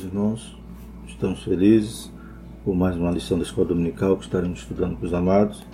meus 0.00 0.04
irmãos. 0.04 0.56
Estamos 1.06 1.42
felizes 1.42 2.10
por 2.64 2.74
mais 2.74 2.96
uma 2.96 3.10
lição 3.10 3.36
da 3.36 3.44
Escola 3.44 3.68
Dominical 3.68 4.16
que 4.16 4.24
estaremos 4.24 4.60
estudando 4.60 4.96
com 4.96 5.06
os 5.06 5.12
amados. 5.12 5.64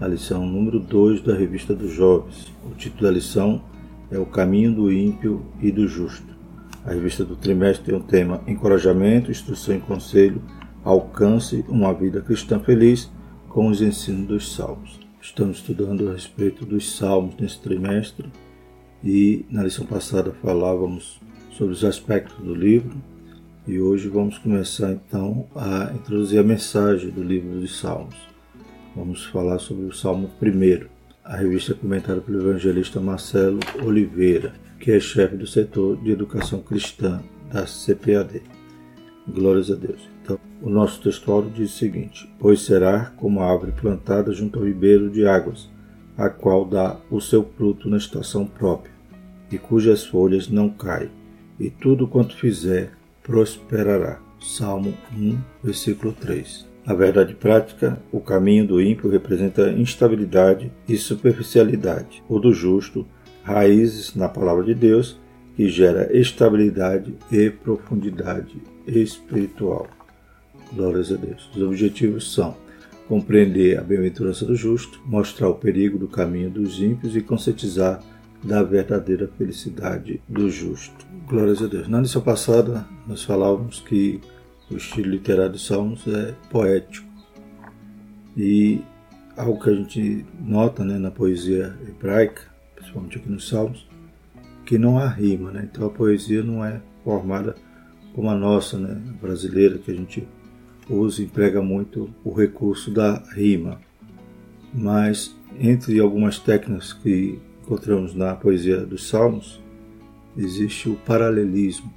A 0.00 0.06
lição 0.06 0.46
número 0.46 0.80
2 0.80 1.22
da 1.22 1.34
Revista 1.34 1.74
dos 1.74 1.92
Jovens. 1.92 2.52
O 2.64 2.74
título 2.74 3.02
da 3.02 3.10
lição 3.10 3.62
é 4.10 4.18
O 4.18 4.26
Caminho 4.26 4.72
do 4.72 4.92
Ímpio 4.92 5.44
e 5.60 5.70
do 5.70 5.86
Justo. 5.86 6.34
A 6.84 6.92
revista 6.92 7.24
do 7.24 7.36
trimestre 7.36 7.86
tem 7.86 7.94
o 7.94 8.02
tema 8.02 8.40
Encorajamento, 8.46 9.30
Instrução 9.30 9.76
e 9.76 9.80
Conselho, 9.80 10.42
Alcance 10.82 11.64
uma 11.68 11.92
Vida 11.92 12.22
Cristã 12.22 12.58
Feliz 12.58 13.10
com 13.48 13.68
os 13.68 13.82
ensinos 13.82 14.26
dos 14.26 14.54
Salmos. 14.54 14.98
Estamos 15.20 15.58
estudando 15.58 16.08
a 16.08 16.12
respeito 16.12 16.64
dos 16.64 16.96
Salmos 16.96 17.36
nesse 17.38 17.60
trimestre 17.60 18.28
e 19.04 19.44
na 19.50 19.62
lição 19.62 19.84
passada 19.84 20.32
falávamos 20.42 21.20
sobre 21.52 21.74
os 21.74 21.84
aspectos 21.84 22.42
do 22.42 22.54
livro 22.54 23.09
e 23.70 23.80
hoje 23.80 24.08
vamos 24.08 24.36
começar 24.36 24.90
então 24.90 25.46
a 25.54 25.92
introduzir 25.94 26.40
a 26.40 26.42
mensagem 26.42 27.08
do 27.08 27.22
livro 27.22 27.60
dos 27.60 27.78
Salmos. 27.78 28.16
Vamos 28.96 29.24
falar 29.26 29.60
sobre 29.60 29.84
o 29.84 29.92
Salmo 29.92 30.28
1. 30.42 30.88
A 31.24 31.36
revista 31.36 31.70
é 31.70 31.76
comentada 31.76 32.20
pelo 32.20 32.40
evangelista 32.40 32.98
Marcelo 32.98 33.60
Oliveira, 33.84 34.54
que 34.80 34.90
é 34.90 34.98
chefe 34.98 35.36
do 35.36 35.46
setor 35.46 35.96
de 36.02 36.10
educação 36.10 36.60
cristã 36.60 37.22
da 37.52 37.64
CPAD. 37.64 38.42
Glórias 39.28 39.70
a 39.70 39.76
Deus. 39.76 40.08
Então, 40.20 40.36
o 40.60 40.68
nosso 40.68 41.00
textuário 41.00 41.48
diz 41.50 41.72
o 41.72 41.78
seguinte: 41.78 42.28
Pois 42.40 42.62
será 42.62 43.12
como 43.18 43.38
a 43.38 43.48
árvore 43.48 43.70
plantada 43.70 44.32
junto 44.32 44.58
ao 44.58 44.64
ribeiro 44.64 45.08
de 45.08 45.24
águas, 45.28 45.70
a 46.18 46.28
qual 46.28 46.64
dá 46.64 46.98
o 47.08 47.20
seu 47.20 47.48
fruto 47.56 47.88
na 47.88 47.98
estação 47.98 48.44
própria, 48.44 48.92
e 49.48 49.58
cujas 49.58 50.04
folhas 50.04 50.48
não 50.48 50.68
caem 50.70 51.20
e 51.60 51.68
tudo 51.68 52.08
quanto 52.08 52.34
fizer 52.34 52.98
prosperará. 53.30 54.18
Salmo 54.40 54.92
1, 55.16 55.38
versículo 55.62 56.12
3. 56.12 56.66
Na 56.84 56.94
verdade 56.94 57.32
prática, 57.32 58.02
o 58.10 58.18
caminho 58.18 58.66
do 58.66 58.82
ímpio 58.82 59.08
representa 59.08 59.70
instabilidade 59.70 60.72
e 60.88 60.96
superficialidade. 60.96 62.24
O 62.28 62.40
do 62.40 62.52
justo, 62.52 63.06
raízes 63.44 64.16
na 64.16 64.28
palavra 64.28 64.64
de 64.64 64.74
Deus, 64.74 65.16
que 65.54 65.68
gera 65.68 66.10
estabilidade 66.12 67.14
e 67.30 67.50
profundidade 67.50 68.60
espiritual. 68.84 69.86
Glórias 70.72 71.12
a 71.12 71.16
Deus. 71.16 71.48
Os 71.54 71.62
objetivos 71.62 72.34
são 72.34 72.56
compreender 73.06 73.78
a 73.78 73.82
bem-aventurança 73.82 74.44
do 74.44 74.56
justo, 74.56 75.00
mostrar 75.06 75.48
o 75.48 75.54
perigo 75.54 75.98
do 75.98 76.08
caminho 76.08 76.50
dos 76.50 76.82
ímpios 76.82 77.14
e 77.14 77.20
conscientizar 77.20 78.02
da 78.42 78.62
verdadeira 78.62 79.28
felicidade 79.36 80.22
do 80.28 80.50
justo. 80.50 81.06
Glórias 81.26 81.62
a 81.62 81.66
Deus. 81.66 81.88
Na 81.88 82.00
lição 82.00 82.22
passada, 82.22 82.86
nós 83.06 83.22
falávamos 83.22 83.80
que 83.80 84.20
o 84.70 84.76
estilo 84.76 85.10
literário 85.10 85.52
dos 85.52 85.66
Salmos 85.66 86.06
é 86.06 86.34
poético. 86.50 87.08
E 88.36 88.80
algo 89.36 89.62
que 89.62 89.70
a 89.70 89.74
gente 89.74 90.26
nota 90.40 90.84
né, 90.84 90.98
na 90.98 91.10
poesia 91.10 91.76
hebraica, 91.86 92.42
principalmente 92.74 93.18
aqui 93.18 93.28
nos 93.28 93.48
Salmos, 93.48 93.88
que 94.64 94.78
não 94.78 94.98
há 94.98 95.08
rima. 95.08 95.50
Né? 95.50 95.68
Então 95.70 95.86
a 95.86 95.90
poesia 95.90 96.42
não 96.42 96.64
é 96.64 96.80
formada 97.04 97.54
como 98.14 98.30
a 98.30 98.34
nossa, 98.34 98.78
né, 98.78 99.00
brasileira, 99.20 99.78
que 99.78 99.90
a 99.90 99.94
gente 99.94 100.26
usa 100.88 101.22
e 101.22 101.26
emprega 101.26 101.62
muito 101.62 102.10
o 102.24 102.32
recurso 102.32 102.90
da 102.90 103.22
rima. 103.34 103.80
Mas 104.72 105.36
entre 105.58 105.98
algumas 106.00 106.38
técnicas 106.38 106.92
que 106.92 107.38
encontramos 107.70 108.14
na 108.16 108.34
poesia 108.34 108.78
dos 108.78 109.08
Salmos, 109.08 109.60
existe 110.36 110.88
o 110.88 110.96
paralelismo, 110.96 111.92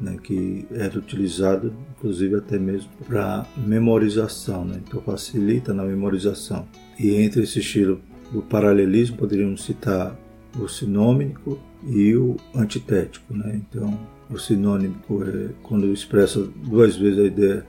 né, 0.00 0.16
que 0.22 0.66
era 0.70 0.98
utilizado 0.98 1.72
inclusive 1.96 2.36
até 2.36 2.58
mesmo 2.58 2.90
para 3.06 3.46
memorização, 3.56 4.64
né, 4.64 4.80
então 4.86 5.00
facilita 5.02 5.74
na 5.74 5.84
memorização. 5.84 6.66
E 6.98 7.14
entre 7.14 7.42
esse 7.42 7.58
estilo 7.58 8.00
do 8.32 8.40
paralelismo 8.40 9.18
poderíamos 9.18 9.64
citar 9.64 10.18
o 10.58 10.66
sinônico 10.66 11.58
e 11.86 12.16
o 12.16 12.36
antitético. 12.54 13.34
Né? 13.34 13.60
Então, 13.68 13.98
o 14.30 14.38
sinônico 14.38 15.22
é 15.24 15.50
quando 15.62 15.92
expressa 15.92 16.40
duas 16.40 16.96
vezes 16.96 17.18
a 17.18 17.26
ideia 17.26 17.66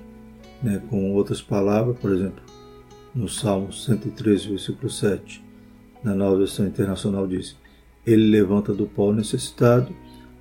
né, 0.63 0.81
com 0.89 1.11
outras 1.11 1.41
palavras, 1.41 1.97
por 1.97 2.13
exemplo, 2.13 2.41
no 3.13 3.27
Salmo 3.27 3.73
103, 3.73 4.45
versículo 4.45 4.89
7, 4.89 5.46
na 6.07 6.15
nova 6.15 6.37
versão 6.37 6.65
internacional 6.65 7.27
diz: 7.27 7.55
Ele 8.05 8.29
levanta 8.29 8.73
do 8.73 8.85
pó 8.87 9.11
necessitado 9.11 9.93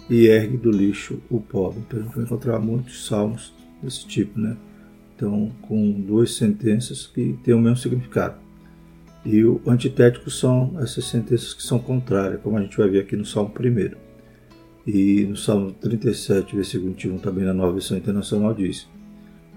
e 0.08 0.26
ergue 0.26 0.56
do 0.56 0.70
lixo 0.70 1.20
o 1.28 1.40
pobre. 1.40 1.80
Então 1.80 1.98
a 1.98 2.02
gente 2.02 2.14
vai 2.14 2.24
encontrar 2.24 2.58
muitos 2.58 3.06
salmos 3.06 3.52
desse 3.82 4.06
tipo, 4.06 4.38
né? 4.38 4.56
Então, 5.14 5.50
com 5.62 5.92
duas 5.92 6.34
sentenças 6.34 7.06
que 7.06 7.38
têm 7.42 7.54
o 7.54 7.58
mesmo 7.58 7.78
significado. 7.78 8.36
E 9.24 9.42
o 9.44 9.60
antitético 9.66 10.30
são 10.30 10.76
essas 10.78 11.06
sentenças 11.06 11.52
que 11.52 11.62
são 11.62 11.78
contrárias, 11.78 12.40
como 12.42 12.58
a 12.58 12.60
gente 12.60 12.76
vai 12.76 12.88
ver 12.88 13.00
aqui 13.00 13.16
no 13.16 13.24
Salmo 13.24 13.52
1. 13.58 13.96
E 14.86 15.24
no 15.24 15.36
Salmo 15.36 15.72
37, 15.72 16.54
versículo 16.54 16.90
21, 16.90 17.18
também 17.18 17.44
na 17.44 17.54
nova 17.54 17.72
versão 17.72 17.96
internacional, 17.96 18.54
diz: 18.54 18.86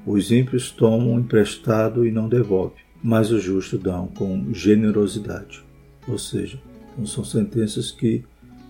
Os 0.08 0.31
ímpios 0.31 0.72
tomam 0.72 1.19
emprestado 1.19 2.08
e 2.08 2.12
não 2.12 2.28
devolvem, 2.28 2.84
mas 3.03 3.30
os 3.30 3.44
justos 3.44 3.80
dão 3.80 4.08
com 4.08 4.52
generosidade. 4.52 5.69
Ou 6.09 6.18
seja, 6.18 6.59
são 7.06 7.24
sentenças 7.24 7.92
que 7.92 8.24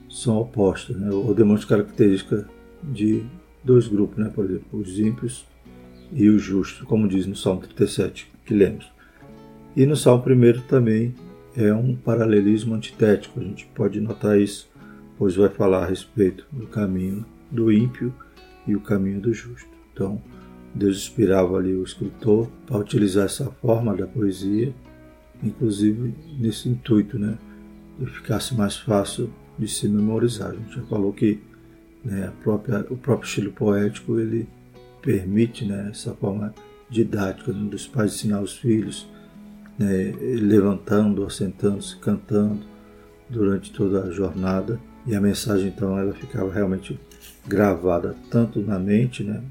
são 0.10 0.38
opostas, 0.38 0.96
né? 0.96 1.10
ou 1.12 1.34
demonstram 1.34 1.78
característica 1.78 2.48
de 2.84 3.24
dois 3.64 3.88
grupos, 3.88 4.18
né? 4.18 4.32
por 4.34 4.46
exemplo, 4.46 4.80
os 4.80 5.00
ímpios 5.00 5.46
e 6.12 6.28
os 6.30 6.42
justos, 6.42 6.86
como 6.88 7.08
diz 7.08 7.26
no 7.26 7.36
Salmo 7.36 7.62
37, 7.62 8.32
que 8.46 8.54
lemos. 8.54 8.92
E 9.76 9.86
no 9.86 9.96
Salmo 9.96 10.24
1 10.24 10.62
também 10.68 11.14
é 11.56 11.74
um 11.74 11.96
paralelismo 11.96 12.76
antitético, 12.76 13.40
a 13.40 13.44
gente 13.44 13.68
pode 13.76 14.00
notar 14.00 14.40
isso, 14.40 14.70
pois 15.18 15.36
vai 15.36 15.50
falar 15.50 15.84
a 15.84 15.88
respeito 15.88 16.46
do 16.52 16.68
caminho 16.68 17.26
do 17.52 17.72
ímpio 17.72 18.14
e 18.68 18.76
o 18.76 18.82
caminho 18.82 19.20
do 19.20 19.34
justo. 19.34 19.70
Então, 19.94 20.22
Deus 20.74 20.98
inspirava 20.98 21.58
ali 21.58 21.76
o 21.76 21.84
escritor 21.84 22.48
para 22.66 22.78
utilizar 22.78 23.26
essa 23.26 23.46
forma 23.62 23.96
da 23.96 24.08
poesia 24.08 24.74
inclusive 25.44 26.14
nesse 26.38 26.70
intuito, 26.70 27.18
né, 27.18 27.38
de 28.00 28.06
ficasse 28.06 28.56
mais 28.56 28.78
fácil 28.78 29.30
de 29.58 29.68
se 29.68 29.88
memorizar. 29.88 30.52
A 30.52 30.56
gente 30.56 30.76
já 30.76 30.82
falou 30.84 31.12
que 31.12 31.40
né, 32.04 32.32
própria, 32.42 32.86
o 32.90 32.98
próprio 32.98 33.28
estilo 33.28 33.52
poético 33.52 34.20
ele 34.20 34.48
permite 35.02 35.66
né, 35.66 35.90
essa 35.92 36.14
forma 36.14 36.54
didática 36.90 37.52
né, 37.52 37.70
dos 37.70 37.88
pais 37.88 38.14
ensinar 38.14 38.42
os 38.42 38.58
filhos, 38.58 39.08
né, 39.78 40.14
levantando, 40.20 41.26
assentando-se, 41.26 41.98
cantando 41.98 42.60
durante 43.30 43.72
toda 43.72 44.04
a 44.04 44.12
jornada 44.12 44.80
e 45.06 45.16
a 45.16 45.22
mensagem 45.22 45.68
então 45.68 45.98
ela 45.98 46.14
ficava 46.14 46.52
realmente 46.52 47.00
gravada 47.48 48.16
tanto 48.30 48.62
na 48.62 48.80
mente, 48.80 49.24
né, 49.24 49.42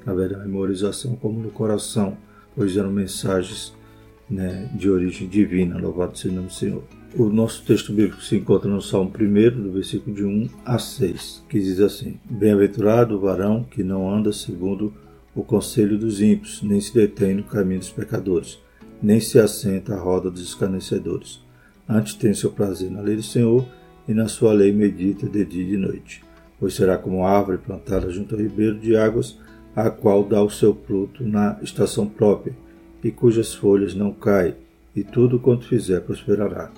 através 0.00 0.30
da 0.30 0.38
memorização, 0.38 1.16
como 1.16 1.40
no 1.40 1.50
coração, 1.50 2.16
pois 2.54 2.76
eram 2.76 2.90
mensagens 2.90 3.72
né, 4.32 4.68
de 4.74 4.90
origem 4.90 5.28
divina, 5.28 5.78
louvado 5.78 6.16
seja 6.16 6.32
o 6.32 6.36
nome 6.36 6.48
do 6.48 6.54
Senhor. 6.54 6.82
O 7.14 7.24
nosso 7.24 7.62
texto 7.64 7.92
bíblico 7.92 8.22
se 8.22 8.36
encontra 8.36 8.70
no 8.70 8.80
Salmo 8.80 9.12
1, 9.14 9.62
do 9.62 9.72
versículo 9.72 10.16
de 10.16 10.24
1 10.24 10.48
a 10.64 10.78
6, 10.78 11.44
que 11.48 11.60
diz 11.60 11.78
assim: 11.78 12.18
Bem-aventurado 12.24 13.14
o 13.14 13.20
varão 13.20 13.64
que 13.70 13.84
não 13.84 14.10
anda 14.10 14.32
segundo 14.32 14.94
o 15.34 15.44
conselho 15.44 15.98
dos 15.98 16.22
ímpios, 16.22 16.62
nem 16.62 16.80
se 16.80 16.94
detém 16.94 17.34
no 17.34 17.44
caminho 17.44 17.80
dos 17.80 17.90
pecadores, 17.90 18.58
nem 19.02 19.20
se 19.20 19.38
assenta 19.38 19.94
à 19.94 19.98
roda 19.98 20.30
dos 20.30 20.42
escarnecedores. 20.42 21.40
Antes 21.86 22.14
tem 22.14 22.32
seu 22.32 22.50
prazer 22.50 22.90
na 22.90 23.02
lei 23.02 23.16
do 23.16 23.22
Senhor, 23.22 23.66
e 24.08 24.14
na 24.14 24.26
sua 24.26 24.52
lei 24.52 24.72
medita 24.72 25.28
de 25.28 25.44
dia 25.44 25.62
e 25.62 25.70
de 25.70 25.76
noite. 25.76 26.24
Pois 26.58 26.74
será 26.74 26.96
como 26.96 27.26
árvore 27.26 27.58
plantada 27.58 28.10
junto 28.10 28.34
ao 28.34 28.40
ribeiro 28.40 28.78
de 28.78 28.96
águas, 28.96 29.38
a 29.76 29.90
qual 29.90 30.24
dá 30.24 30.42
o 30.42 30.50
seu 30.50 30.74
fruto 30.74 31.24
na 31.26 31.58
estação 31.62 32.06
própria 32.06 32.54
e 33.02 33.10
cujas 33.10 33.54
folhas 33.54 33.94
não 33.94 34.12
caem, 34.12 34.54
e 34.94 35.02
tudo 35.02 35.38
quanto 35.38 35.66
fizer 35.66 36.00
prosperará. 36.00 36.70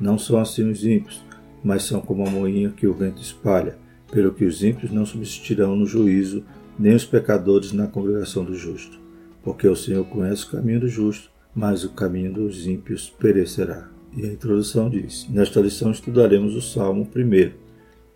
Não 0.00 0.18
são 0.18 0.38
assim 0.38 0.68
os 0.68 0.84
ímpios, 0.84 1.24
mas 1.62 1.82
são 1.82 2.00
como 2.00 2.26
a 2.26 2.30
moinha 2.30 2.70
que 2.70 2.86
o 2.86 2.94
vento 2.94 3.20
espalha, 3.20 3.76
pelo 4.10 4.32
que 4.32 4.44
os 4.44 4.62
ímpios 4.62 4.92
não 4.92 5.04
subsistirão 5.04 5.74
no 5.74 5.86
juízo, 5.86 6.44
nem 6.78 6.94
os 6.94 7.04
pecadores 7.04 7.72
na 7.72 7.86
congregação 7.86 8.44
do 8.44 8.54
justo. 8.54 8.98
Porque 9.42 9.66
o 9.66 9.76
Senhor 9.76 10.04
conhece 10.04 10.44
o 10.44 10.50
caminho 10.50 10.80
do 10.80 10.88
justo, 10.88 11.30
mas 11.54 11.84
o 11.84 11.90
caminho 11.90 12.32
dos 12.32 12.66
ímpios 12.66 13.08
perecerá. 13.18 13.88
E 14.16 14.24
a 14.24 14.32
introdução 14.32 14.88
diz: 14.88 15.28
Nesta 15.28 15.60
lição 15.60 15.90
estudaremos 15.90 16.54
o 16.54 16.62
Salmo 16.62 17.06
primeiro. 17.06 17.54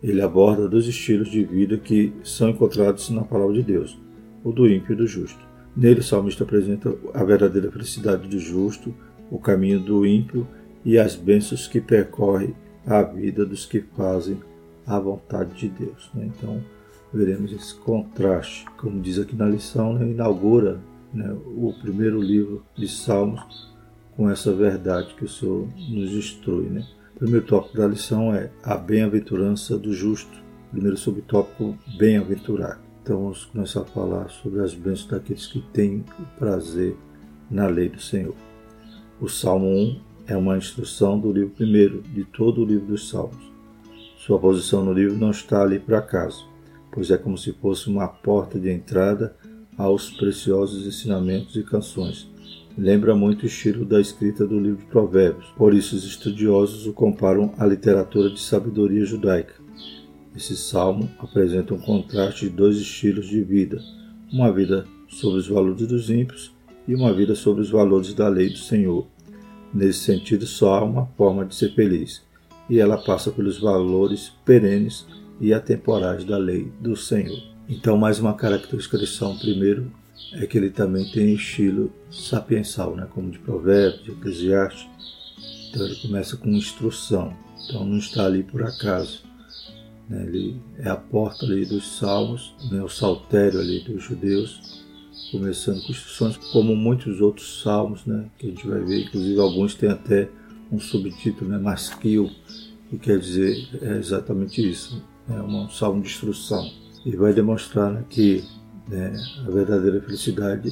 Ele 0.02 0.22
aborda 0.22 0.68
dois 0.68 0.86
estilos 0.86 1.30
de 1.30 1.44
vida 1.44 1.76
que 1.76 2.12
são 2.22 2.50
encontrados 2.50 3.10
na 3.10 3.22
palavra 3.22 3.54
de 3.54 3.62
Deus, 3.62 3.98
o 4.42 4.50
do 4.50 4.66
ímpio 4.68 4.94
e 4.94 4.96
do 4.96 5.06
justo. 5.06 5.49
Nele, 5.76 6.00
o 6.00 6.02
salmista 6.02 6.44
apresenta 6.44 6.94
a 7.14 7.24
verdadeira 7.24 7.70
felicidade 7.70 8.28
do 8.28 8.38
justo, 8.38 8.94
o 9.30 9.38
caminho 9.38 9.80
do 9.80 10.04
ímpio 10.04 10.46
e 10.84 10.98
as 10.98 11.14
bênçãos 11.14 11.66
que 11.66 11.80
percorre 11.80 12.54
a 12.86 13.02
vida 13.02 13.44
dos 13.46 13.66
que 13.66 13.80
fazem 13.80 14.40
a 14.86 14.98
vontade 14.98 15.54
de 15.54 15.68
Deus. 15.68 16.10
Né? 16.14 16.28
Então, 16.36 16.60
veremos 17.12 17.52
esse 17.52 17.74
contraste, 17.74 18.64
como 18.76 19.00
diz 19.00 19.18
aqui 19.18 19.36
na 19.36 19.46
lição, 19.46 19.94
né, 19.94 20.10
inaugura 20.10 20.80
né, 21.12 21.32
o 21.32 21.72
primeiro 21.80 22.20
livro 22.20 22.64
de 22.76 22.88
Salmos 22.88 23.70
com 24.16 24.28
essa 24.28 24.52
verdade 24.52 25.14
que 25.14 25.24
o 25.24 25.28
Senhor 25.28 25.68
nos 25.88 26.10
instrui. 26.10 26.68
Né? 26.68 26.84
O 27.16 27.18
primeiro 27.20 27.46
tópico 27.46 27.76
da 27.76 27.86
lição 27.86 28.34
é 28.34 28.50
a 28.62 28.76
bem-aventurança 28.76 29.78
do 29.78 29.92
justo. 29.92 30.40
Primeiro 30.70 30.96
subtópico, 30.96 31.76
bem-aventurado. 31.98 32.89
Então 33.02 33.22
vamos 33.22 33.46
começar 33.46 33.80
a 33.80 33.86
falar 33.86 34.28
sobre 34.28 34.60
as 34.60 34.74
bênçãos 34.74 35.06
daqueles 35.06 35.46
que 35.46 35.60
têm 35.72 36.04
o 36.18 36.38
prazer 36.38 36.94
na 37.50 37.66
lei 37.66 37.88
do 37.88 38.00
Senhor. 38.00 38.34
O 39.18 39.26
Salmo 39.26 39.68
1 39.68 40.00
é 40.26 40.36
uma 40.36 40.58
instrução 40.58 41.18
do 41.18 41.32
livro 41.32 41.50
primeiro, 41.50 42.02
de 42.02 42.24
todo 42.24 42.62
o 42.62 42.64
livro 42.64 42.86
dos 42.86 43.08
Salmos. 43.08 43.50
Sua 44.18 44.38
posição 44.38 44.84
no 44.84 44.92
livro 44.92 45.16
não 45.16 45.30
está 45.30 45.62
ali 45.62 45.78
por 45.78 45.94
acaso, 45.94 46.46
pois 46.92 47.10
é 47.10 47.16
como 47.16 47.38
se 47.38 47.52
fosse 47.54 47.88
uma 47.88 48.06
porta 48.06 48.60
de 48.60 48.70
entrada 48.70 49.34
aos 49.78 50.10
preciosos 50.10 50.86
ensinamentos 50.86 51.56
e 51.56 51.62
canções. 51.62 52.30
Lembra 52.76 53.14
muito 53.14 53.44
o 53.44 53.46
estilo 53.46 53.84
da 53.84 53.98
escrita 53.98 54.46
do 54.46 54.60
livro 54.60 54.78
de 54.78 54.86
Provérbios, 54.86 55.46
por 55.56 55.72
isso 55.72 55.96
os 55.96 56.04
estudiosos 56.04 56.86
o 56.86 56.92
comparam 56.92 57.54
à 57.58 57.66
literatura 57.66 58.28
de 58.28 58.40
sabedoria 58.40 59.06
judaica. 59.06 59.54
Esse 60.36 60.56
salmo 60.56 61.10
apresenta 61.18 61.74
um 61.74 61.78
contraste 61.78 62.48
de 62.48 62.50
dois 62.50 62.76
estilos 62.76 63.26
de 63.26 63.42
vida: 63.42 63.82
uma 64.32 64.52
vida 64.52 64.86
sobre 65.08 65.40
os 65.40 65.48
valores 65.48 65.86
dos 65.86 66.08
ímpios 66.08 66.52
e 66.86 66.94
uma 66.94 67.12
vida 67.12 67.34
sobre 67.34 67.62
os 67.62 67.70
valores 67.70 68.14
da 68.14 68.28
lei 68.28 68.48
do 68.48 68.58
Senhor. 68.58 69.06
Nesse 69.72 70.00
sentido, 70.00 70.46
só 70.46 70.74
há 70.74 70.84
uma 70.84 71.06
forma 71.16 71.44
de 71.44 71.54
ser 71.54 71.74
feliz, 71.74 72.22
e 72.68 72.78
ela 72.78 72.98
passa 72.98 73.30
pelos 73.30 73.58
valores 73.58 74.32
perenes 74.44 75.06
e 75.40 75.52
atemporais 75.54 76.24
da 76.24 76.36
lei 76.36 76.72
do 76.80 76.96
Senhor. 76.96 77.40
Então, 77.68 77.96
mais 77.96 78.18
uma 78.18 78.34
característica 78.34 78.98
de 78.98 79.06
Salmo 79.06 79.38
primeiro 79.38 79.92
é 80.32 80.46
que 80.46 80.58
ele 80.58 80.70
também 80.70 81.08
tem 81.10 81.34
estilo 81.34 81.92
sapiensal, 82.10 82.94
né? 82.94 83.06
como 83.12 83.30
de 83.30 83.38
Provérbios, 83.38 84.04
de 84.04 84.10
Eclesiastes. 84.10 84.88
Então, 85.68 85.86
ele 85.86 85.96
começa 85.96 86.36
com 86.36 86.48
instrução, 86.50 87.32
então 87.64 87.84
não 87.84 87.98
está 87.98 88.26
ali 88.26 88.42
por 88.42 88.62
acaso. 88.62 89.29
Né? 90.10 90.24
Ele 90.26 90.60
é 90.78 90.90
a 90.90 90.96
porta 90.96 91.46
ali 91.46 91.64
dos 91.64 91.96
salmos, 91.96 92.52
né? 92.70 92.82
o 92.82 92.88
saltério 92.88 93.60
ali 93.60 93.80
dos 93.80 94.02
judeus, 94.02 94.84
começando 95.30 95.80
com 95.82 95.92
instruções, 95.92 96.36
como 96.52 96.74
muitos 96.74 97.20
outros 97.20 97.62
salmos, 97.62 98.04
né? 98.04 98.28
que 98.36 98.48
a 98.48 98.50
gente 98.50 98.66
vai 98.66 98.80
ver, 98.80 99.04
inclusive 99.04 99.40
alguns 99.40 99.74
têm 99.76 99.88
até 99.88 100.28
um 100.72 100.78
subtítulo, 100.78 101.50
né? 101.50 101.58
Masquil, 101.58 102.30
que 102.88 102.98
quer 102.98 103.18
dizer 103.18 103.68
é 103.82 103.96
exatamente 103.96 104.68
isso, 104.68 105.02
é 105.28 105.40
um 105.40 105.68
salmo 105.68 106.02
de 106.02 106.08
instrução. 106.08 106.70
E 107.04 107.16
vai 107.16 107.32
demonstrar 107.32 107.90
né, 107.92 108.04
que 108.08 108.44
né, 108.88 109.12
a 109.46 109.50
verdadeira 109.50 110.00
felicidade 110.00 110.70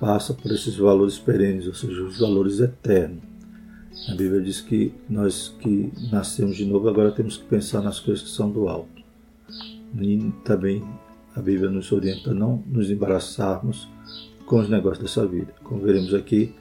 passa 0.00 0.32
por 0.32 0.50
esses 0.50 0.76
valores 0.76 1.18
perenes, 1.18 1.66
ou 1.66 1.74
seja, 1.74 2.02
os 2.02 2.18
valores 2.18 2.60
eternos. 2.60 3.27
A 4.06 4.14
Bíblia 4.14 4.40
diz 4.40 4.60
que 4.60 4.92
nós 5.08 5.54
que 5.60 5.92
nascemos 6.10 6.56
de 6.56 6.64
novo 6.64 6.88
agora 6.88 7.10
temos 7.10 7.36
que 7.36 7.44
pensar 7.44 7.82
nas 7.82 7.98
coisas 7.98 8.22
que 8.22 8.30
são 8.30 8.50
do 8.50 8.68
alto. 8.68 9.02
E 10.00 10.32
também 10.44 10.84
a 11.34 11.40
Bíblia 11.40 11.70
nos 11.70 11.90
orienta 11.92 12.30
a 12.30 12.34
não 12.34 12.62
nos 12.66 12.90
embaraçarmos 12.90 13.88
com 14.46 14.60
os 14.60 14.68
negócios 14.68 15.04
dessa 15.04 15.26
vida. 15.26 15.54
Como 15.62 15.82
veremos 15.82 16.14
aqui, 16.14 16.54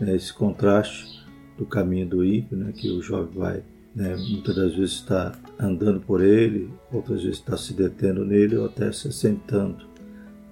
né, 0.00 0.16
esse 0.16 0.32
contraste 0.32 1.24
do 1.56 1.64
caminho 1.64 2.08
do 2.08 2.24
ímpio, 2.24 2.56
né, 2.56 2.72
que 2.72 2.90
o 2.90 3.02
jovem 3.02 3.32
vai, 3.32 3.62
né, 3.94 4.16
muitas 4.16 4.56
das 4.56 4.74
vezes 4.74 4.94
está 4.94 5.38
andando 5.58 6.00
por 6.00 6.20
ele, 6.20 6.70
outras 6.92 7.22
vezes 7.22 7.38
está 7.38 7.56
se 7.56 7.74
detendo 7.74 8.24
nele 8.24 8.56
ou 8.56 8.66
até 8.66 8.90
se 8.92 9.12
sentando 9.12 9.86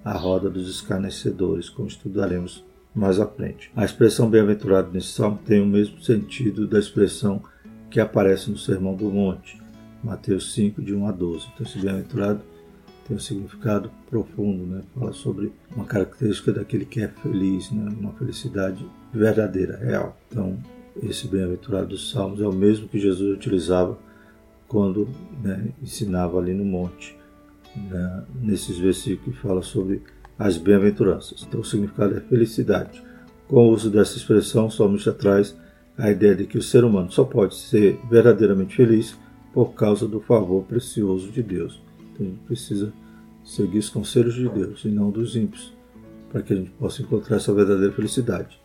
à 0.03 0.13
roda 0.13 0.49
dos 0.49 0.69
escarnecedores, 0.69 1.69
como 1.69 1.87
estudaremos 1.87 2.63
mais 2.97 3.19
à 3.19 3.27
frente. 3.27 3.71
A 3.75 3.85
expressão 3.85 4.27
bem-aventurado 4.27 4.91
nesse 4.91 5.09
salmo 5.09 5.39
tem 5.45 5.61
o 5.61 5.67
mesmo 5.67 6.01
sentido 6.01 6.67
da 6.67 6.79
expressão 6.79 7.43
que 7.91 7.99
aparece 7.99 8.49
no 8.49 8.57
Sermão 8.57 8.95
do 8.95 9.05
Monte, 9.05 9.61
Mateus 10.03 10.53
5, 10.53 10.81
de 10.81 10.95
1 10.95 11.07
a 11.07 11.11
12. 11.11 11.47
Então, 11.53 11.65
esse 11.65 11.77
bem-aventurado 11.79 12.41
tem 13.07 13.15
um 13.15 13.19
significado 13.19 13.91
profundo, 14.09 14.65
né? 14.65 14.81
fala 14.95 15.13
sobre 15.13 15.53
uma 15.75 15.85
característica 15.85 16.51
daquele 16.51 16.85
que 16.85 17.01
é 17.01 17.07
feliz, 17.07 17.71
né? 17.71 17.93
uma 17.99 18.13
felicidade 18.13 18.85
verdadeira, 19.13 19.77
real. 19.77 20.17
Então, 20.29 20.57
esse 21.01 21.27
bem-aventurado 21.27 21.89
dos 21.89 22.11
Salmos 22.11 22.41
é 22.41 22.47
o 22.47 22.51
mesmo 22.51 22.87
que 22.87 22.99
Jesus 22.99 23.37
utilizava 23.37 23.97
quando 24.67 25.07
né, 25.41 25.69
ensinava 25.81 26.39
ali 26.39 26.53
no 26.53 26.65
monte, 26.65 27.15
né? 27.75 28.25
nesses 28.41 28.77
versículos 28.77 29.35
que 29.35 29.41
fala 29.41 29.61
sobre 29.61 30.01
as 30.37 30.57
bem-aventuranças. 30.57 31.45
Então, 31.47 31.61
o 31.61 31.65
significado 31.65 32.15
é 32.15 32.21
felicidade. 32.21 33.03
Com 33.47 33.67
o 33.67 33.71
uso 33.71 33.89
dessa 33.89 34.17
expressão, 34.17 34.67
o 34.67 34.71
salmista 34.71 35.11
traz 35.11 35.55
a 35.97 36.11
ideia 36.11 36.35
de 36.35 36.45
que 36.45 36.57
o 36.57 36.61
ser 36.61 36.83
humano 36.83 37.11
só 37.11 37.23
pode 37.23 37.55
ser 37.55 37.99
verdadeiramente 38.09 38.75
feliz 38.75 39.17
por 39.53 39.73
causa 39.73 40.07
do 40.07 40.19
favor 40.19 40.63
precioso 40.63 41.31
de 41.31 41.41
Deus. 41.41 41.81
Então, 42.13 42.25
a 42.25 42.29
gente 42.29 42.43
precisa 42.45 42.93
seguir 43.43 43.79
os 43.79 43.89
conselhos 43.89 44.35
de 44.35 44.47
Deus 44.49 44.83
e 44.85 44.89
não 44.89 45.09
dos 45.09 45.35
ímpios, 45.35 45.73
para 46.31 46.41
que 46.41 46.53
a 46.53 46.55
gente 46.55 46.69
possa 46.71 47.01
encontrar 47.01 47.37
essa 47.37 47.53
verdadeira 47.53 47.93
felicidade. 47.93 48.59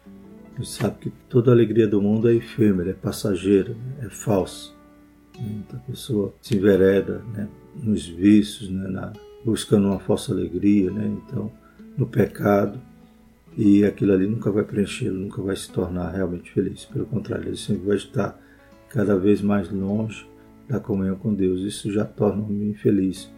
A 0.54 0.58
gente 0.58 0.69
sabe 0.69 0.98
que 0.98 1.12
toda 1.28 1.50
alegria 1.50 1.88
do 1.88 2.02
mundo 2.02 2.28
é 2.28 2.34
efêmera, 2.34 2.90
é 2.90 2.94
passageira, 2.94 3.74
é 4.00 4.10
falsa. 4.10 4.70
Então, 5.38 5.80
a 5.80 5.90
pessoa 5.90 6.34
se 6.42 6.56
envereda 6.56 7.22
né, 7.32 7.48
nos 7.82 8.06
vícios, 8.06 8.69
né, 8.69 8.86
na, 8.88 9.12
buscando 9.44 9.86
uma 9.86 9.98
falsa 9.98 10.32
alegria. 10.32 10.90
Né, 10.90 11.16
então, 11.26 11.50
no 11.96 12.06
pecado 12.06 12.80
e 13.56 13.84
aquilo 13.84 14.12
ali 14.12 14.26
nunca 14.26 14.50
vai 14.50 14.64
preenchê-lo, 14.64 15.18
nunca 15.18 15.42
vai 15.42 15.54
se 15.56 15.70
tornar 15.70 16.10
realmente 16.10 16.50
feliz. 16.50 16.84
Pelo 16.86 17.06
contrário, 17.06 17.48
ele 17.48 17.56
sempre 17.56 17.86
vai 17.86 17.96
estar 17.96 18.40
cada 18.88 19.16
vez 19.16 19.42
mais 19.42 19.70
longe 19.70 20.26
da 20.68 20.80
comunhão 20.80 21.16
com 21.16 21.34
Deus. 21.34 21.60
Isso 21.60 21.92
já 21.92 22.04
torna 22.04 22.42
o 22.42 22.46
homem 22.46 22.70
infeliz, 22.70 23.30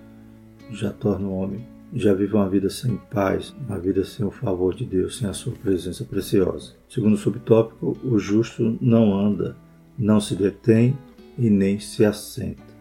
já 0.71 0.91
torna 0.91 1.27
o 1.27 1.35
homem, 1.35 1.67
já 1.93 2.15
vive 2.15 2.35
uma 2.35 2.49
vida 2.49 2.71
sem 2.71 2.97
paz, 3.11 3.55
uma 3.67 3.79
vida 3.79 4.05
sem 4.05 4.25
o 4.25 4.31
favor 4.31 4.75
de 4.75 4.85
Deus, 4.85 5.19
sem 5.19 5.29
a 5.29 5.33
sua 5.33 5.53
presença 5.53 6.05
preciosa. 6.05 6.75
Segundo 6.89 7.15
o 7.15 7.19
subtópico, 7.19 7.97
o 8.05 8.19
justo 8.19 8.79
não 8.81 9.17
anda, 9.17 9.57
não 9.99 10.21
se 10.21 10.35
detém 10.35 10.97
e 11.39 11.51
nem 11.51 11.79
se 11.79 12.05
assenta. 12.05 12.74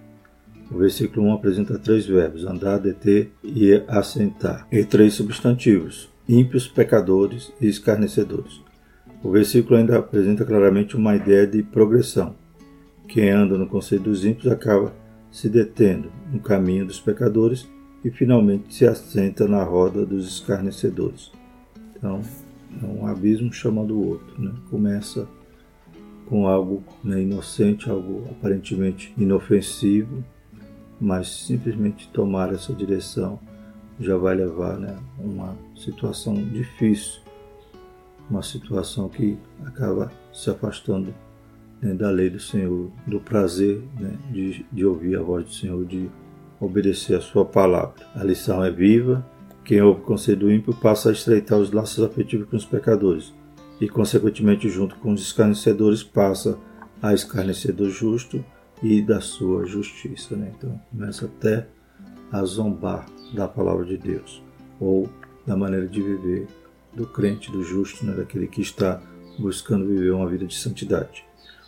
O 0.73 0.77
versículo 0.77 1.27
1 1.27 1.33
apresenta 1.33 1.77
três 1.77 2.05
verbos: 2.07 2.45
andar, 2.45 2.79
deter 2.79 3.31
e 3.43 3.83
assentar, 3.87 4.67
e 4.71 4.83
três 4.83 5.13
substantivos: 5.13 6.09
ímpios, 6.27 6.67
pecadores 6.67 7.53
e 7.61 7.67
escarnecedores. 7.67 8.59
O 9.21 9.29
versículo 9.29 9.77
ainda 9.77 9.99
apresenta 9.99 10.43
claramente 10.43 10.97
uma 10.97 11.15
ideia 11.15 11.45
de 11.45 11.61
progressão. 11.61 12.35
Quem 13.07 13.29
anda 13.29 13.57
no 13.57 13.67
conselho 13.67 14.01
dos 14.01 14.25
ímpios 14.25 14.51
acaba 14.51 14.93
se 15.31 15.47
detendo 15.47 16.11
no 16.31 16.39
caminho 16.39 16.85
dos 16.85 16.99
pecadores 16.99 17.67
e 18.03 18.09
finalmente 18.09 18.73
se 18.73 18.85
assenta 18.85 19.47
na 19.47 19.63
roda 19.63 20.05
dos 20.05 20.27
escarnecedores. 20.27 21.31
Então, 21.95 22.21
é 22.81 22.85
um 22.85 23.05
abismo 23.05 23.53
chamando 23.53 23.95
o 23.95 24.09
outro. 24.09 24.41
Né? 24.41 24.51
Começa 24.69 25.27
com 26.27 26.47
algo 26.47 26.83
né, 27.03 27.21
inocente, 27.21 27.89
algo 27.89 28.27
aparentemente 28.31 29.13
inofensivo, 29.17 30.23
mas 30.99 31.45
simplesmente 31.45 32.07
tomar 32.09 32.53
essa 32.53 32.73
direção 32.73 33.39
já 33.99 34.17
vai 34.17 34.35
levar 34.35 34.77
né, 34.77 34.97
uma 35.19 35.55
situação 35.75 36.33
difícil, 36.33 37.21
uma 38.29 38.41
situação 38.41 39.07
que 39.09 39.37
acaba 39.65 40.11
se 40.31 40.49
afastando 40.49 41.13
né, 41.81 41.93
da 41.93 42.09
lei 42.09 42.29
do 42.29 42.39
Senhor, 42.39 42.91
do 43.05 43.19
prazer 43.19 43.83
né, 43.99 44.17
de, 44.31 44.65
de 44.71 44.85
ouvir 44.85 45.17
a 45.17 45.21
voz 45.21 45.45
do 45.45 45.51
Senhor, 45.51 45.85
de 45.85 46.09
obedecer 46.59 47.15
a 47.15 47.21
sua 47.21 47.45
palavra. 47.45 48.05
A 48.15 48.23
lição 48.23 48.63
é 48.63 48.71
viva, 48.71 49.25
quem 49.63 49.81
ouve 49.81 50.01
o 50.01 50.03
conselho 50.03 50.39
do 50.39 50.51
ímpio 50.51 50.73
passa 50.73 51.09
a 51.09 51.13
estreitar 51.13 51.59
os 51.59 51.71
laços 51.71 52.03
afetivos 52.03 52.49
com 52.49 52.55
os 52.55 52.65
pecadores 52.65 53.33
e, 53.79 53.87
consequentemente, 53.87 54.69
junto 54.69 54.95
com 54.95 55.13
os 55.13 55.21
escarnecedores, 55.21 56.03
passa 56.03 56.57
a 57.01 57.13
escarnecer 57.13 57.73
do 57.73 57.89
justo 57.89 58.43
e 58.81 59.01
da 59.01 59.21
sua 59.21 59.65
justiça. 59.65 60.35
Né? 60.35 60.51
Então 60.57 60.79
começa 60.91 61.25
até 61.25 61.67
a 62.31 62.43
zombar 62.43 63.05
da 63.33 63.47
palavra 63.47 63.85
de 63.85 63.97
Deus 63.97 64.41
ou 64.79 65.09
da 65.45 65.55
maneira 65.55 65.87
de 65.87 66.01
viver 66.01 66.47
do 66.93 67.05
crente, 67.05 67.51
do 67.51 67.63
justo, 67.63 68.05
né? 68.05 68.13
daquele 68.13 68.47
que 68.47 68.61
está 68.61 69.01
buscando 69.37 69.87
viver 69.87 70.11
uma 70.11 70.27
vida 70.27 70.45
de 70.45 70.55
santidade. 70.55 71.25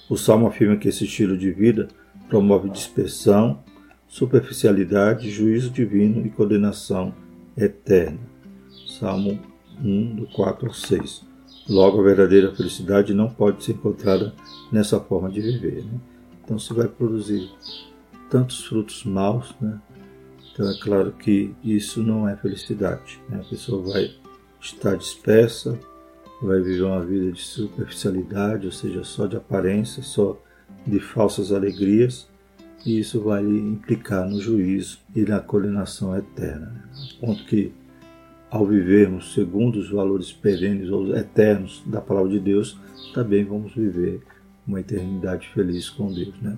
O 0.10 0.18
Salmo 0.18 0.48
afirma 0.48 0.78
que 0.78 0.88
esse 0.88 1.06
estilo 1.06 1.38
de 1.38 1.52
vida 1.52 1.88
promove 2.30 2.70
dispersão, 2.70 3.64
superficialidade, 4.08 5.30
juízo 5.30 5.72
divino 5.72 6.26
e 6.26 6.30
condenação 6.30 7.14
eterna. 7.58 8.20
Salmo 9.00 9.40
1, 9.84 10.16
do 10.16 10.28
4 10.28 10.68
ao 10.68 10.74
6. 10.74 11.26
Logo, 11.68 12.00
a 12.00 12.04
verdadeira 12.04 12.54
felicidade 12.54 13.14
não 13.14 13.30
pode 13.30 13.64
ser 13.64 13.74
encontrada 13.74 14.34
nessa 14.72 15.00
forma 15.00 15.30
de 15.30 15.42
viver. 15.42 15.84
Né? 15.84 16.00
Então 16.46 16.60
você 16.60 16.74
vai 16.75 16.88
produzir 16.88 17.52
tantos 18.30 18.64
frutos 18.66 19.04
maus, 19.04 19.54
né? 19.60 19.82
Então 20.54 20.70
é 20.70 20.78
claro 20.80 21.12
que 21.12 21.54
isso 21.64 22.02
não 22.02 22.30
é 22.30 22.38
felicidade. 22.38 23.20
Né? 23.28 23.42
A 23.42 23.50
pessoa 23.50 23.92
vai 23.92 24.16
estar 24.62 24.96
dispersa, 24.96 25.78
vai 26.42 26.62
viver 26.62 26.84
uma 26.84 27.04
vida 27.04 27.32
de 27.32 27.42
superficialidade, 27.42 28.68
ou 28.68 28.72
seja, 28.72 29.04
só 29.04 29.25
de 29.25 29.36
aparência, 29.36 30.02
só 30.02 30.40
de 30.86 31.00
falsas 31.00 31.52
alegrias, 31.52 32.30
e 32.86 33.00
isso 33.00 33.20
vai 33.22 33.44
implicar 33.44 34.30
no 34.30 34.40
juízo 34.40 35.00
e 35.16 35.22
na 35.22 35.40
condenação 35.40 36.16
eterna. 36.16 36.68
Né? 36.68 36.84
ponto 37.20 37.44
que, 37.46 37.74
ao 38.50 38.66
vivermos 38.66 39.34
segundo 39.34 39.78
os 39.78 39.90
valores 39.90 40.32
perenes 40.32 40.90
ou 40.90 41.16
eternos 41.18 41.84
da 41.86 42.00
palavra 42.00 42.30
de 42.30 42.40
Deus, 42.40 42.80
também 43.14 43.44
vamos 43.44 43.74
viver 43.74 44.22
uma 44.67 44.79
eternidade 44.79 45.48
feliz 45.53 45.89
com 45.89 46.12
Deus. 46.12 46.34
Né? 46.41 46.57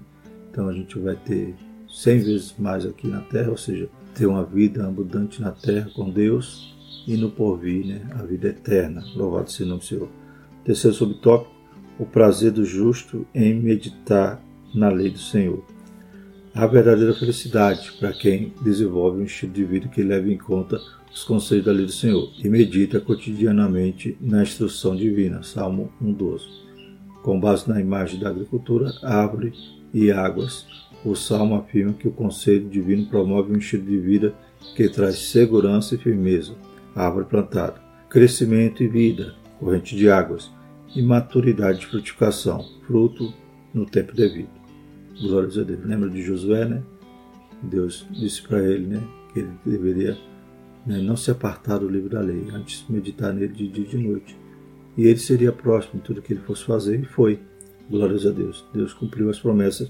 Então 0.49 0.67
a 0.67 0.73
gente 0.73 0.97
vai 0.99 1.15
ter 1.15 1.55
cem 1.89 2.19
vezes 2.19 2.53
mais 2.57 2.85
aqui 2.85 3.07
na 3.07 3.21
terra, 3.21 3.51
ou 3.51 3.57
seja, 3.57 3.89
ter 4.13 4.25
uma 4.25 4.43
vida 4.43 4.85
abundante 4.85 5.41
na 5.41 5.51
terra 5.51 5.89
com 5.95 6.09
Deus 6.09 6.75
e 7.07 7.15
no 7.15 7.29
porvir, 7.29 7.85
né, 7.85 8.01
a 8.19 8.23
vida 8.23 8.49
eterna. 8.49 9.03
Louvado 9.15 9.49
seja 9.49 9.65
o 9.65 9.67
nome 9.67 9.79
do 9.79 9.85
Senhor. 9.85 10.09
Terceiro 10.65 10.95
subtópico, 10.95 11.55
o 11.97 12.05
prazer 12.05 12.51
do 12.51 12.65
justo 12.65 13.25
em 13.33 13.53
meditar 13.53 14.43
na 14.73 14.89
lei 14.89 15.09
do 15.09 15.19
Senhor. 15.19 15.63
A 16.53 16.65
verdadeira 16.65 17.13
felicidade 17.13 17.93
para 17.99 18.11
quem 18.11 18.53
desenvolve 18.61 19.21
um 19.21 19.25
estilo 19.25 19.53
de 19.53 19.63
vida 19.63 19.87
que 19.87 20.01
leva 20.01 20.29
em 20.29 20.37
conta 20.37 20.79
os 21.13 21.23
conselhos 21.23 21.65
da 21.65 21.71
lei 21.71 21.85
do 21.85 21.91
Senhor 21.91 22.31
e 22.43 22.49
medita 22.49 22.99
cotidianamente 22.99 24.17
na 24.19 24.41
instrução 24.41 24.95
divina. 24.95 25.43
Salmo 25.43 25.91
1,12. 26.03 26.66
Com 27.27 27.41
base 27.41 27.67
na 27.67 27.77
imagem 27.81 28.22
da 28.22 28.29
agricultura, 28.29 28.89
árvore 29.03 29.51
e 29.93 30.10
águas, 30.10 30.65
o 31.03 31.13
Salmo 31.13 31.55
afirma 31.55 31.91
que 31.91 32.07
o 32.07 32.12
conselho 32.12 32.69
divino 32.69 33.05
promove 33.07 33.51
um 33.51 33.57
estilo 33.57 33.84
de 33.84 34.00
vida 34.00 34.34
que 34.77 34.88
traz 34.88 35.17
segurança 35.29 35.96
e 35.96 35.98
firmeza, 35.98 36.55
árvore 36.96 37.25
plantada, 37.25 37.81
crescimento 38.10 38.81
e 38.81 38.88
vida, 38.88 39.36
corrente 39.60 39.93
de 39.93 40.10
águas, 40.10 40.50
e 40.96 41.01
maturidade 41.01 41.81
de 41.81 41.88
frutificação, 41.88 42.63
fruto 42.88 43.34
no 43.74 43.86
tempo 43.86 44.15
devido. 44.15 44.48
Glórias 45.22 45.57
a 45.57 45.63
Deus. 45.63 45.84
Lembra 45.84 46.10
de 46.10 46.22
Josué, 46.22 46.63
né? 46.63 46.81
Deus 47.62 48.07
disse 48.10 48.41
para 48.41 48.63
ele, 48.63 48.88
né, 48.88 49.03
que 49.34 49.39
ele 49.39 49.51
deveria 49.65 50.17
né, 50.86 51.01
não 51.01 51.17
se 51.17 51.29
apartar 51.29 51.79
do 51.79 51.89
livro 51.89 52.07
da 52.07 52.22
lei, 52.22 52.48
antes 52.53 52.86
meditar 52.88 53.34
nele 53.34 53.51
de 53.51 53.67
dia 53.67 53.84
e 53.84 53.88
de 53.89 53.98
noite. 53.98 54.47
E 54.98 55.06
ele 55.08 55.20
seria 55.20 55.51
próximo 55.51 56.00
em 56.00 56.04
tudo 56.04 56.22
que 56.22 56.34
ele 56.34 56.42
fosse 56.42 56.63
fazer, 56.63 57.00
e 57.00 57.06
foi. 57.06 57.39
Glórias 57.89 58.25
a 58.25 58.32
Deus. 58.32 58.66
Deus 58.74 58.94
cumpriu 58.94 59.30
as 59.30 59.39
promessas 59.39 59.89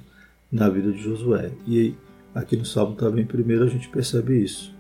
na 0.51 0.69
vida 0.69 0.91
de 0.91 0.99
Josué. 0.99 1.51
E 1.65 1.95
aqui 2.35 2.55
no 2.55 2.65
Salmo 2.65 2.95
também, 2.95 3.25
primeiro, 3.25 3.63
a 3.63 3.67
gente 3.67 3.89
percebe 3.89 4.43
isso. 4.43 4.75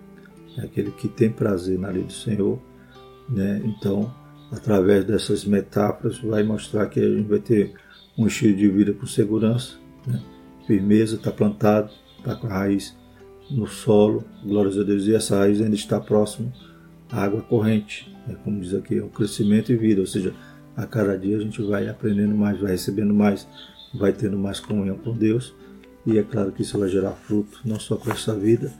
É 0.57 0.61
aquele 0.61 0.91
que 0.91 1.07
tem 1.07 1.31
prazer 1.31 1.79
na 1.79 1.89
lei 1.89 2.03
do 2.03 2.13
Senhor, 2.13 2.59
né? 3.29 3.61
Então, 3.65 4.13
através 4.51 5.05
dessas 5.05 5.45
metáforas, 5.45 6.19
vai 6.19 6.43
mostrar 6.43 6.87
que 6.87 6.99
a 6.99 7.09
gente 7.09 7.27
vai 7.27 7.39
ter 7.39 7.73
um 8.17 8.27
estilo 8.27 8.55
de 8.55 8.67
vida 8.67 8.93
com 8.93 9.05
segurança, 9.05 9.75
né? 10.05 10.21
firmeza, 10.65 11.15
está 11.15 11.31
plantado, 11.31 11.91
está 12.17 12.35
com 12.35 12.47
a 12.47 12.51
raiz 12.51 12.95
no 13.49 13.67
solo, 13.67 14.23
glórias 14.43 14.77
a 14.77 14.83
Deus, 14.83 15.05
e 15.05 15.15
essa 15.15 15.37
raiz 15.37 15.61
ainda 15.61 15.75
está 15.75 15.99
próximo 15.99 16.51
à 17.09 17.23
água 17.23 17.41
corrente, 17.41 18.13
né? 18.27 18.35
como 18.43 18.59
diz 18.59 18.73
aqui, 18.73 18.97
é 18.97 19.01
o 19.01 19.09
crescimento 19.09 19.71
e 19.71 19.75
vida, 19.75 20.01
ou 20.01 20.07
seja, 20.07 20.33
a 20.75 20.85
cada 20.85 21.17
dia 21.17 21.37
a 21.37 21.39
gente 21.39 21.61
vai 21.61 21.87
aprendendo 21.87 22.35
mais, 22.35 22.59
vai 22.59 22.71
recebendo 22.71 23.13
mais, 23.13 23.47
vai 23.93 24.13
tendo 24.13 24.37
mais 24.37 24.59
comunhão 24.59 24.97
com 24.97 25.13
Deus, 25.13 25.55
e 26.05 26.17
é 26.17 26.23
claro 26.23 26.51
que 26.51 26.61
isso 26.61 26.77
vai 26.77 26.89
gerar 26.89 27.11
fruto, 27.11 27.59
não 27.65 27.79
só 27.79 27.95
para 27.95 28.13
essa 28.13 28.35
vida, 28.35 28.71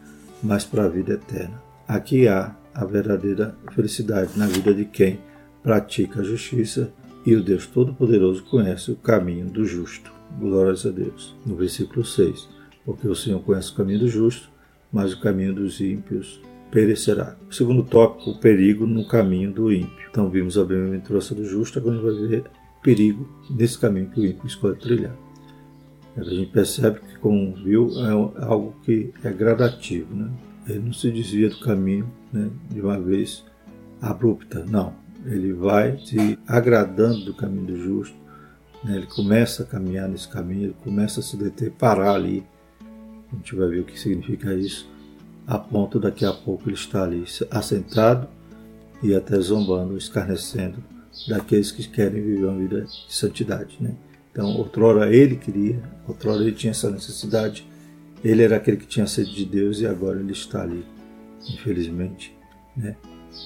mas 0.44 0.64
para 0.64 0.86
a 0.86 0.88
vida 0.90 1.14
eterna. 1.14 1.62
Aqui 1.88 2.28
há 2.28 2.56
a 2.74 2.86
verdadeira 2.86 3.56
felicidade 3.74 4.38
na 4.38 4.46
vida 4.46 4.74
de 4.74 4.86
quem 4.86 5.20
pratica 5.64 6.22
a 6.22 6.24
justiça 6.24 6.92
e 7.26 7.36
o 7.36 7.44
Deus 7.44 7.66
Todo-Poderoso 7.66 8.44
conhece 8.44 8.92
o 8.92 8.96
caminho 8.96 9.48
do 9.48 9.66
justo. 9.66 10.12
Glórias 10.40 10.86
a 10.86 10.90
Deus. 10.90 11.36
No 11.46 11.56
versículo 11.56 12.06
6. 12.06 12.48
Porque 12.86 13.08
o 13.08 13.16
Senhor 13.16 13.42
conhece 13.42 13.72
o 13.72 13.76
caminho 13.76 14.00
do 14.00 14.08
justo, 14.08 14.50
mas 14.92 15.12
o 15.12 15.20
caminho 15.20 15.54
dos 15.54 15.82
ímpios 15.82 16.40
perecerá. 16.72 17.36
O 17.50 17.54
segundo 17.54 17.84
tópico, 17.84 18.32
o 18.32 18.40
perigo 18.40 18.86
no 18.86 19.08
caminho 19.08 19.52
do 19.52 19.72
ímpio. 19.72 20.08
Então 20.10 20.30
vimos 20.30 20.58
a 20.58 20.64
bem-aventurança 20.64 21.34
do 21.34 21.46
justo, 21.46 21.80
agora 21.80 21.98
a 21.98 22.00
gente 22.00 22.20
vai 22.20 22.28
ver 22.28 22.44
perigo 22.82 23.28
nesse 23.50 23.78
caminho 23.78 24.10
que 24.10 24.20
o 24.20 24.26
ímpio 24.26 24.48
escolhe 24.48 24.76
trilhar. 24.78 25.16
A 26.16 26.24
gente 26.24 26.52
percebe 26.52 27.00
que, 27.00 27.20
como 27.20 27.54
viu, 27.54 27.92
é 28.00 28.44
algo 28.44 28.74
que 28.84 29.12
é 29.24 29.32
gradativo. 29.32 30.16
Né? 30.16 30.32
Ele 30.68 30.80
não 30.80 30.94
se 30.94 31.12
desvia 31.12 31.50
do 31.50 31.60
caminho 31.60 32.12
né, 32.34 32.50
de 32.70 32.82
uma 32.82 33.00
vez 33.00 33.46
abrupta, 34.02 34.66
não. 34.68 34.94
Ele 35.26 35.54
vai 35.54 36.00
se 36.00 36.40
agradando 36.48 37.26
do 37.26 37.34
caminho 37.34 37.68
do 37.68 37.78
justo, 37.78 38.16
né? 38.84 38.98
ele 38.98 39.06
começa 39.06 39.64
a 39.64 39.66
caminhar 39.66 40.08
nesse 40.10 40.28
caminho, 40.28 40.66
ele 40.66 40.76
começa 40.84 41.20
a 41.20 41.24
se 41.24 41.38
deter, 41.38 41.72
parar 41.72 42.14
ali. 42.14 42.44
A 43.32 43.36
gente 43.36 43.56
vai 43.56 43.68
ver 43.68 43.82
o 43.82 43.84
que 43.84 44.00
significa 44.00 44.54
isso, 44.54 44.90
a 45.48 45.58
ponto 45.58 45.98
daqui 45.98 46.26
a 46.26 46.34
pouco 46.34 46.68
ele 46.68 46.76
está 46.76 47.04
ali 47.04 47.24
assentado 47.50 48.28
e 49.02 49.16
até 49.16 49.40
zombando, 49.40 49.98
escarnecendo 49.98 50.84
daqueles 51.28 51.72
que 51.72 51.88
querem 51.88 52.22
viver 52.22 52.46
uma 52.46 52.60
vida 52.60 52.82
de 52.82 53.16
santidade. 53.16 53.78
Né? 53.80 53.96
Então, 54.32 54.50
outrora 54.58 55.14
ele 55.16 55.38
queria, 55.38 55.82
outrora 56.06 56.42
ele 56.42 56.52
tinha 56.52 56.72
essa 56.72 56.92
necessidade, 56.92 57.66
ele 58.24 58.44
era 58.44 58.58
aquele 58.58 58.76
que 58.76 58.86
tinha 58.86 59.08
sede 59.08 59.34
de 59.34 59.46
Deus 59.46 59.80
e 59.80 59.88
agora 59.88 60.20
ele 60.20 60.34
está 60.34 60.64
ali, 60.64 60.84
infelizmente, 61.50 62.36
né? 62.76 62.98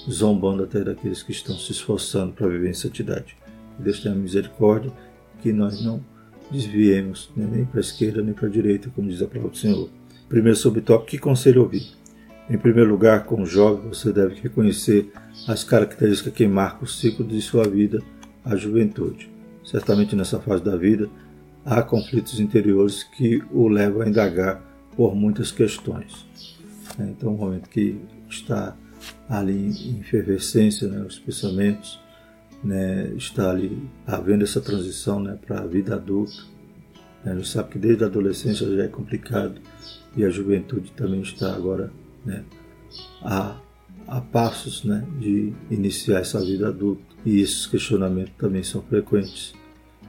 zombando 0.10 0.64
até 0.64 0.84
daqueles 0.84 1.22
que 1.22 1.32
estão 1.32 1.56
se 1.58 1.72
esforçando 1.72 2.34
para 2.34 2.48
viver 2.48 2.70
em 2.70 2.74
santidade. 2.74 3.38
Deus 3.78 4.00
tenha 4.00 4.16
misericórdia, 4.16 4.92
que 5.42 5.52
nós 5.54 5.84
não 5.84 6.04
desviemos 6.50 7.30
né? 7.36 7.48
nem 7.50 7.66
para 7.66 7.80
a 7.80 7.82
esquerda 7.82 8.22
nem 8.22 8.34
para 8.34 8.48
a 8.48 8.52
direita, 8.52 8.90
como 8.96 9.08
diz 9.08 9.22
a 9.22 9.28
palavra 9.28 9.52
do 9.52 9.58
Senhor. 9.58 9.90
Primeiro 10.32 10.58
subtópico, 10.58 11.12
que 11.12 11.18
conselho 11.18 11.62
ouvir? 11.62 11.92
Em 12.50 12.58
primeiro 12.58 12.90
lugar, 12.90 13.26
como 13.26 13.46
jovem, 13.46 13.90
você 13.90 14.14
deve 14.14 14.40
reconhecer 14.40 15.12
as 15.46 15.62
características 15.66 16.34
que 16.34 16.48
marcam 16.48 16.84
o 16.84 16.88
ciclo 16.88 17.28
de 17.28 17.42
sua 17.42 17.68
vida, 17.68 18.02
a 18.46 18.56
juventude. 18.56 19.30
Certamente 19.66 20.16
nessa 20.16 20.40
fase 20.40 20.64
da 20.64 20.78
vida, 20.78 21.10
há 21.66 21.82
conflitos 21.82 22.40
interiores 22.40 23.04
que 23.04 23.44
o 23.52 23.68
levam 23.68 24.04
a 24.04 24.08
indagar 24.08 24.64
por 24.96 25.14
muitas 25.14 25.52
questões. 25.52 26.26
Então, 26.98 27.32
é 27.32 27.34
um 27.34 27.38
momento 27.38 27.68
que 27.68 28.00
está 28.30 28.74
ali 29.28 29.74
em 29.86 30.00
efervescência, 30.00 30.88
né, 30.88 31.06
os 31.06 31.20
pensamentos, 31.20 32.00
né, 32.64 33.12
está 33.18 33.50
ali 33.50 33.86
havendo 34.08 34.46
essa 34.46 34.62
transição 34.62 35.20
né, 35.20 35.38
para 35.46 35.60
a 35.60 35.68
vida 35.68 35.96
adulta. 35.96 36.42
Né, 37.22 37.34
a 37.34 37.36
gente 37.36 37.50
sabe 37.50 37.72
que 37.72 37.80
desde 37.80 38.06
a 38.06 38.08
adolescência 38.08 38.66
já 38.74 38.84
é 38.84 38.88
complicado 38.88 39.60
e 40.16 40.26
a 40.26 40.30
juventude 40.30 40.92
também 40.92 41.22
está 41.22 41.54
agora 41.54 41.92
né, 42.26 42.44
a, 43.22 43.58
a 44.08 44.22
passos 44.22 44.84
né, 44.84 45.06
de 45.20 45.54
iniciar 45.70 46.20
essa 46.20 46.44
vida 46.44 46.68
adulta. 46.68 47.02
E 47.26 47.40
esses 47.40 47.66
questionamentos 47.66 48.34
também 48.38 48.64
são 48.64 48.82
frequentes. 48.82 49.54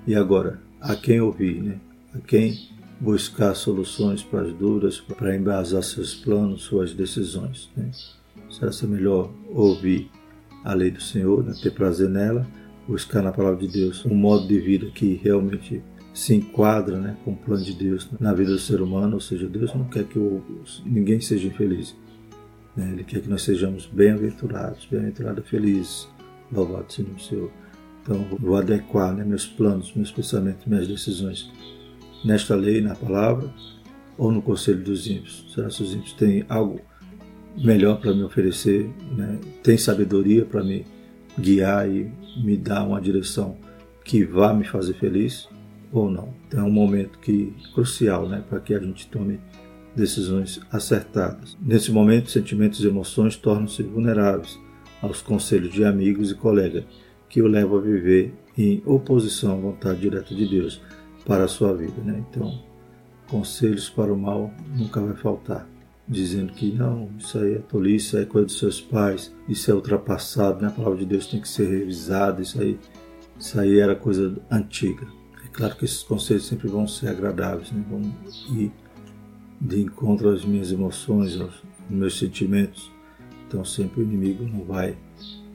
E 0.06 0.14
agora, 0.14 0.60
a 0.80 0.96
quem 0.96 1.20
ouvir? 1.20 1.62
Né? 1.62 1.78
A 2.14 2.18
quem 2.18 2.70
buscar 3.00 3.54
soluções 3.54 4.22
para 4.22 4.42
as 4.42 4.52
dúvidas, 4.54 5.00
para 5.00 5.36
embasar 5.36 5.82
seus 5.82 6.14
planos, 6.14 6.62
suas 6.62 6.92
decisões? 6.92 7.70
Né? 7.76 7.90
Será 8.50 8.72
ser 8.72 8.86
melhor 8.86 9.30
ouvir 9.50 10.10
a 10.64 10.74
lei 10.74 10.90
do 10.90 11.00
Senhor, 11.00 11.44
né? 11.44 11.54
ter 11.62 11.72
prazer 11.72 12.08
nela, 12.08 12.46
buscar 12.88 13.22
na 13.22 13.32
palavra 13.32 13.66
de 13.66 13.68
Deus 13.68 14.04
um 14.04 14.14
modo 14.14 14.46
de 14.48 14.58
vida 14.58 14.86
que 14.90 15.14
realmente 15.22 15.82
se 16.12 16.34
enquadra 16.34 16.98
né, 16.98 17.16
com 17.24 17.32
o 17.32 17.36
plano 17.36 17.64
de 17.64 17.72
Deus 17.72 18.08
na 18.20 18.34
vida 18.34 18.52
do 18.52 18.58
ser 18.58 18.82
humano, 18.82 19.14
ou 19.14 19.20
seja, 19.20 19.48
Deus 19.48 19.74
não 19.74 19.84
quer 19.84 20.04
que 20.04 20.18
o, 20.18 20.42
ninguém 20.84 21.20
seja 21.20 21.48
infeliz. 21.48 21.96
Né? 22.76 22.90
Ele 22.92 23.04
quer 23.04 23.20
que 23.20 23.28
nós 23.28 23.42
sejamos 23.42 23.86
bem-aventurados, 23.86 24.86
bem-aventurados, 24.90 25.48
felizes. 25.48 26.08
Louvado 26.52 26.92
seja 26.92 27.08
o 27.08 27.20
Senhor. 27.20 27.50
Então, 28.02 28.26
vou 28.38 28.56
adequar 28.56 29.14
né, 29.14 29.24
meus 29.24 29.46
planos, 29.46 29.92
meus 29.94 30.10
pensamentos, 30.10 30.66
minhas 30.66 30.86
decisões 30.86 31.50
nesta 32.24 32.54
lei, 32.54 32.80
na 32.80 32.94
palavra, 32.94 33.52
ou 34.18 34.30
no 34.30 34.42
conselho 34.42 34.82
dos 34.82 35.06
ímpios. 35.06 35.46
Será 35.54 35.68
que 35.68 35.82
os 35.82 35.94
ímpios 35.94 36.12
têm 36.12 36.44
algo 36.48 36.80
melhor 37.56 38.00
para 38.00 38.12
me 38.12 38.22
oferecer? 38.22 38.90
Né? 39.16 39.38
Tem 39.62 39.78
sabedoria 39.78 40.44
para 40.44 40.62
me 40.62 40.84
guiar 41.38 41.88
e 41.88 42.12
me 42.36 42.56
dar 42.56 42.86
uma 42.86 43.00
direção 43.00 43.56
que 44.04 44.24
vá 44.24 44.52
me 44.52 44.64
fazer 44.64 44.94
feliz 44.94 45.48
ou 45.92 46.10
não? 46.10 46.34
Então, 46.48 46.60
é 46.60 46.62
um 46.62 46.72
momento 46.72 47.18
que 47.18 47.54
crucial 47.74 48.28
né, 48.28 48.42
para 48.48 48.60
que 48.60 48.74
a 48.74 48.80
gente 48.80 49.06
tome 49.08 49.38
decisões 49.94 50.60
acertadas. 50.70 51.56
Nesse 51.60 51.92
momento, 51.92 52.30
sentimentos 52.30 52.82
e 52.82 52.88
emoções 52.88 53.36
tornam-se 53.36 53.82
vulneráveis 53.82 54.58
aos 55.02 55.20
conselhos 55.20 55.72
de 55.72 55.84
amigos 55.84 56.30
e 56.30 56.34
colegas 56.34 56.84
que 57.28 57.42
o 57.42 57.46
levam 57.46 57.78
a 57.78 57.80
viver 57.80 58.34
em 58.56 58.82
oposição 58.86 59.52
à 59.52 59.56
vontade 59.56 60.00
direta 60.00 60.34
de 60.34 60.46
Deus 60.46 60.80
para 61.26 61.44
a 61.44 61.48
sua 61.48 61.74
vida. 61.74 62.00
Né? 62.02 62.24
Então, 62.30 62.62
conselhos 63.28 63.88
para 63.88 64.12
o 64.12 64.16
mal 64.16 64.52
nunca 64.74 65.00
vai 65.00 65.14
faltar. 65.14 65.68
dizendo 66.08 66.52
que 66.52 66.72
não, 66.72 67.08
isso 67.18 67.38
aí 67.38 67.54
é 67.54 67.58
tolice, 67.58 68.06
isso 68.06 68.16
aí 68.16 68.22
é 68.24 68.26
coisa 68.26 68.46
dos 68.46 68.58
seus 68.58 68.80
pais, 68.80 69.34
isso 69.48 69.70
é 69.70 69.74
ultrapassado, 69.74 70.60
né? 70.60 70.68
a 70.68 70.70
palavra 70.70 70.98
de 70.98 71.06
Deus 71.06 71.26
tem 71.26 71.40
que 71.40 71.48
ser 71.48 71.70
revisada, 71.70 72.42
isso 72.42 72.60
aí, 72.60 72.78
isso 73.38 73.58
aí 73.58 73.78
era 73.78 73.94
coisa 73.94 74.36
antiga. 74.50 75.06
É 75.52 75.54
claro 75.54 75.76
que 75.76 75.84
esses 75.84 76.02
conselhos 76.02 76.46
sempre 76.46 76.66
vão 76.66 76.88
ser 76.88 77.08
agradáveis, 77.08 77.70
né? 77.70 77.84
vão 77.90 78.00
ir 78.56 78.72
de 79.60 79.82
encontro 79.82 80.30
às 80.30 80.46
minhas 80.46 80.72
emoções, 80.72 81.38
aos 81.38 81.62
meus 81.90 82.18
sentimentos. 82.18 82.90
Então 83.46 83.62
sempre 83.62 84.00
o 84.00 84.02
inimigo 84.02 84.44
não 84.44 84.64
vai 84.64 84.96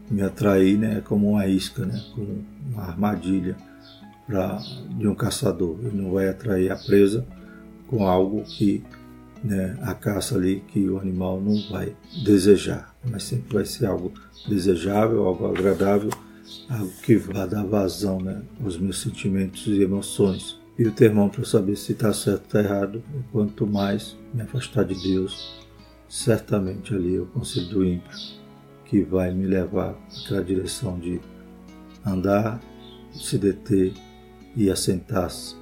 me 0.09 0.21
atrair, 0.21 0.77
né? 0.77 1.01
Como 1.01 1.31
uma 1.31 1.47
isca, 1.47 1.83
né? 1.83 1.99
Como 2.13 2.45
uma 2.71 2.83
armadilha 2.83 3.57
pra, 4.27 4.61
de 4.97 5.07
um 5.07 5.15
caçador. 5.15 5.79
Ele 5.81 5.99
não 5.99 6.11
vai 6.11 6.29
atrair 6.29 6.71
a 6.71 6.75
presa 6.75 7.25
com 7.87 8.07
algo 8.07 8.43
que 8.43 8.83
né, 9.43 9.77
a 9.81 9.95
caça 9.95 10.35
ali 10.35 10.63
que 10.67 10.87
o 10.87 10.99
animal 10.99 11.41
não 11.41 11.59
vai 11.71 11.95
desejar, 12.23 12.93
mas 13.03 13.23
sempre 13.23 13.51
vai 13.51 13.65
ser 13.65 13.87
algo 13.87 14.11
desejável, 14.47 15.25
algo 15.25 15.47
agradável, 15.47 16.11
algo 16.69 16.91
que 17.03 17.15
vai 17.15 17.47
dar 17.47 17.65
vazão 17.65 18.19
né, 18.19 18.41
aos 18.63 18.77
meus 18.77 19.01
sentimentos 19.01 19.67
e 19.67 19.81
emoções. 19.81 20.59
E 20.77 20.85
o 20.85 20.91
termômetro 20.91 21.41
para 21.41 21.49
saber 21.49 21.75
se 21.75 21.93
está 21.93 22.13
certo 22.13 22.41
ou 22.41 22.45
está 22.45 22.59
errado, 22.59 23.03
quanto 23.31 23.65
mais 23.65 24.15
me 24.33 24.41
afastar 24.41 24.85
de 24.85 24.93
Deus, 25.01 25.65
certamente 26.07 26.93
ali 26.93 27.19
o 27.19 27.25
conselho 27.25 27.67
do 27.67 27.85
ímpio 27.85 28.17
que 28.85 29.01
vai 29.01 29.33
me 29.33 29.45
levar 29.45 29.95
para 30.27 30.39
a 30.39 30.43
direção 30.43 30.97
de 30.99 31.19
andar, 32.05 32.61
se 33.11 33.37
deter 33.37 33.93
e 34.55 34.69
assentar-se 34.69 35.55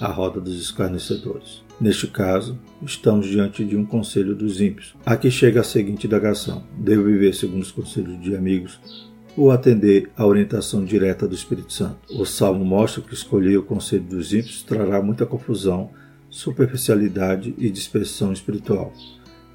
à 0.00 0.08
roda 0.08 0.40
dos 0.40 0.60
escarnecedores. 0.60 1.62
Neste 1.80 2.06
caso, 2.06 2.58
estamos 2.82 3.26
diante 3.26 3.64
de 3.64 3.76
um 3.76 3.84
conselho 3.84 4.34
dos 4.34 4.60
ímpios. 4.60 4.94
Aqui 5.04 5.30
chega 5.30 5.60
a 5.60 5.64
seguinte 5.64 6.06
indagação: 6.06 6.64
devo 6.78 7.04
viver 7.04 7.34
segundo 7.34 7.62
os 7.62 7.70
conselhos 7.70 8.20
de 8.20 8.34
amigos 8.34 9.11
ou 9.36 9.50
atender 9.50 10.10
à 10.16 10.26
orientação 10.26 10.84
direta 10.84 11.26
do 11.26 11.34
Espírito 11.34 11.72
Santo? 11.72 11.98
O 12.10 12.24
Salmo 12.24 12.64
mostra 12.64 13.02
que 13.02 13.14
escolher 13.14 13.56
o 13.56 13.62
conselho 13.62 14.02
dos 14.02 14.32
ímpios 14.32 14.62
trará 14.62 15.02
muita 15.02 15.24
confusão, 15.26 15.90
superficialidade 16.28 17.54
e 17.58 17.70
dispersão 17.70 18.32
espiritual. 18.32 18.92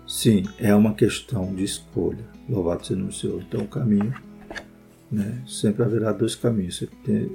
Sim, 0.08 0.44
é 0.58 0.74
uma 0.74 0.94
questão 0.94 1.54
de 1.54 1.64
escolha. 1.64 2.26
Louvado 2.48 2.86
seja 2.86 3.04
o 3.04 3.12
Senhor. 3.12 3.42
Então, 3.42 3.62
o 3.62 3.68
caminho, 3.68 4.14
né, 5.12 5.44
sempre 5.46 5.84
haverá 5.84 6.12
dois 6.12 6.34
caminhos. 6.34 6.82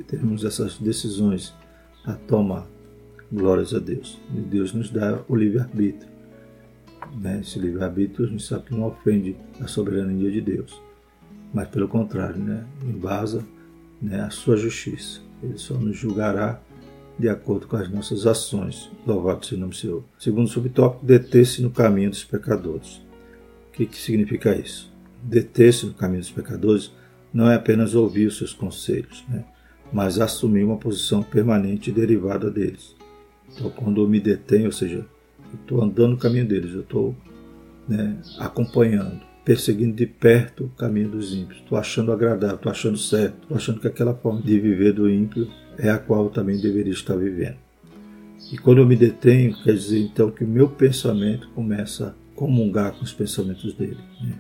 Temos 0.07 0.45
essas 0.45 0.79
decisões 0.79 1.53
a 2.05 2.15
tomar. 2.15 2.67
Glórias 3.31 3.75
a 3.75 3.79
Deus. 3.79 4.19
E 4.35 4.41
Deus 4.41 4.73
nos 4.73 4.91
dá 4.91 5.23
o 5.29 5.37
livre-arbítrio. 5.37 6.11
Né? 7.21 7.41
Esse 7.41 7.59
livre-arbítrio 7.59 8.27
a 8.27 8.29
gente 8.31 8.43
sabe 8.43 8.67
que 8.67 8.75
não 8.75 8.85
ofende 8.85 9.37
a 9.61 9.67
soberania 9.67 10.31
de 10.31 10.41
Deus, 10.41 10.81
mas 11.53 11.69
pelo 11.69 11.89
contrário, 11.89 12.37
né? 12.37 12.65
embasa 12.83 13.45
né, 14.01 14.21
a 14.21 14.31
sua 14.31 14.57
justiça. 14.57 15.21
Ele 15.43 15.59
só 15.59 15.75
nos 15.75 15.97
julgará 15.97 16.61
de 17.19 17.29
acordo 17.29 17.67
com 17.67 17.77
as 17.77 17.89
nossas 17.91 18.27
ações. 18.27 18.91
Louvado 19.07 19.45
seja 19.45 19.57
o 19.57 19.61
nome 19.61 19.73
do 19.73 19.77
Senhor. 19.77 20.05
Segundo 20.19 20.49
subtópico, 20.49 21.05
deter-se 21.05 21.63
no 21.63 21.71
caminho 21.71 22.11
dos 22.11 22.25
pecadores. 22.25 22.97
O 23.69 23.73
que, 23.73 23.87
que 23.87 23.97
significa 23.97 24.57
isso? 24.57 24.93
Deter-se 25.23 25.87
no 25.87 25.95
caminho 25.95 26.21
dos 26.21 26.31
pecadores 26.31 26.93
não 27.33 27.51
é 27.51 27.55
apenas 27.55 27.95
ouvir 27.95 28.27
os 28.27 28.37
seus 28.37 28.53
conselhos, 28.53 29.25
né? 29.29 29.45
mas 29.93 30.19
assumir 30.19 30.65
uma 30.65 30.77
posição 30.77 31.23
permanente 31.23 31.93
derivada 31.93 32.51
deles. 32.51 32.95
Então, 33.51 33.71
quando 33.71 34.03
eu 34.03 34.09
me 34.09 34.21
detenho, 34.21 34.67
ou 34.67 34.73
seja, 34.73 34.97
eu 34.97 35.61
estou 35.61 35.83
andando 35.83 36.13
no 36.13 36.17
caminho 36.17 36.47
deles, 36.47 36.73
eu 36.75 36.81
estou 36.81 37.15
né, 37.89 38.17
acompanhando, 38.39 39.21
perseguindo 39.45 39.97
de 39.97 40.07
perto 40.07 40.65
o 40.65 40.69
caminho 40.71 41.11
dos 41.11 41.35
ímpios, 41.35 41.61
estou 41.61 41.77
achando 41.77 42.13
agradável, 42.13 42.57
estou 42.57 42.71
achando 42.71 42.97
certo, 42.97 43.43
estou 43.43 43.57
achando 43.57 43.81
que 43.81 43.89
aquela 43.89 44.15
forma 44.15 44.41
de 44.41 44.59
viver 44.59 44.93
do 44.93 45.11
ímpio 45.11 45.49
é 45.79 45.91
a 45.91 45.99
qual 45.99 46.25
eu 46.25 46.31
também 46.31 46.61
deveria 46.61 46.93
estar 46.93 47.17
vivendo. 47.17 47.57
E 48.53 48.59
quando 48.59 48.79
eu 48.79 48.87
me 48.87 48.97
detenho, 48.97 49.57
quer 49.63 49.75
dizer 49.75 50.01
então 50.01 50.31
que 50.31 50.45
o 50.45 50.49
meu 50.49 50.69
pensamento 50.69 51.49
começa 51.55 52.09
a 52.09 52.39
comungar 52.39 52.93
com 52.93 53.03
os 53.03 53.13
pensamentos 53.13 53.73
dele. 53.75 53.99
Né? 54.21 54.35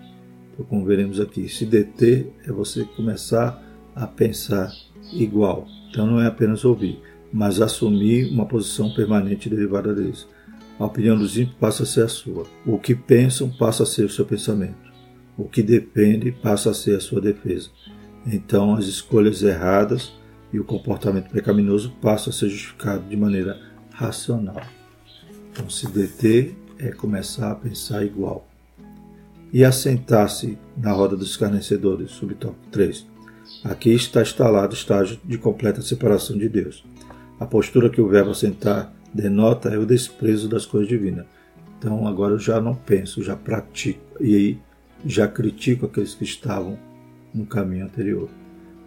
Então, 0.52 0.66
como 0.66 0.84
veremos 0.84 1.18
aqui, 1.18 1.48
se 1.48 1.64
deter 1.64 2.30
é 2.46 2.52
você 2.52 2.84
começar 2.84 3.62
a 3.94 4.06
pensar 4.06 4.70
igual. 5.12 5.66
Então 5.90 6.06
não 6.06 6.20
é 6.20 6.26
apenas 6.26 6.64
ouvir, 6.64 7.00
mas 7.32 7.60
assumir 7.60 8.30
uma 8.30 8.46
posição 8.46 8.92
permanente 8.92 9.48
derivada 9.48 9.94
deles. 9.94 10.26
A 10.78 10.86
opinião 10.86 11.16
dos 11.16 11.38
ímpios 11.38 11.56
passa 11.58 11.82
a 11.84 11.86
ser 11.86 12.02
a 12.02 12.08
sua. 12.08 12.44
O 12.66 12.78
que 12.78 12.94
pensam 12.94 13.50
passa 13.50 13.82
a 13.82 13.86
ser 13.86 14.04
o 14.04 14.10
seu 14.10 14.24
pensamento. 14.24 14.91
O 15.36 15.44
que 15.44 15.62
depende 15.62 16.30
passa 16.30 16.70
a 16.70 16.74
ser 16.74 16.96
a 16.96 17.00
sua 17.00 17.20
defesa. 17.20 17.70
Então 18.26 18.74
as 18.74 18.86
escolhas 18.86 19.42
erradas 19.42 20.12
e 20.52 20.60
o 20.60 20.64
comportamento 20.64 21.30
pecaminoso 21.30 21.90
passam 22.00 22.30
a 22.30 22.34
ser 22.34 22.48
justificado 22.48 23.08
de 23.08 23.16
maneira 23.16 23.58
racional. 23.92 24.60
Então 25.50 25.68
se 25.68 25.88
deter 25.88 26.54
é 26.78 26.90
começar 26.90 27.50
a 27.50 27.54
pensar 27.54 28.04
igual. 28.04 28.46
E 29.52 29.64
assentar-se 29.64 30.58
na 30.76 30.92
roda 30.92 31.16
dos 31.16 31.30
escarnecedores, 31.30 32.10
subtópico 32.12 32.68
3. 32.70 33.06
Aqui 33.64 33.90
está 33.90 34.22
instalado 34.22 34.72
o 34.72 34.76
estágio 34.76 35.20
de 35.24 35.36
completa 35.36 35.82
separação 35.82 36.38
de 36.38 36.48
Deus. 36.48 36.84
A 37.38 37.46
postura 37.46 37.90
que 37.90 38.00
o 38.00 38.08
verbo 38.08 38.30
assentar 38.30 38.92
denota 39.12 39.68
é 39.68 39.78
o 39.78 39.84
desprezo 39.84 40.48
das 40.48 40.64
coisas 40.64 40.88
divinas. 40.88 41.26
Então 41.78 42.06
agora 42.06 42.34
eu 42.34 42.38
já 42.38 42.60
não 42.60 42.74
penso, 42.74 43.22
já 43.22 43.36
pratico 43.36 44.00
e 44.20 44.34
aí 44.34 44.60
já 45.04 45.26
critico 45.26 45.86
aqueles 45.86 46.14
que 46.14 46.24
estavam 46.24 46.78
no 47.34 47.46
caminho 47.46 47.84
anterior. 47.84 48.28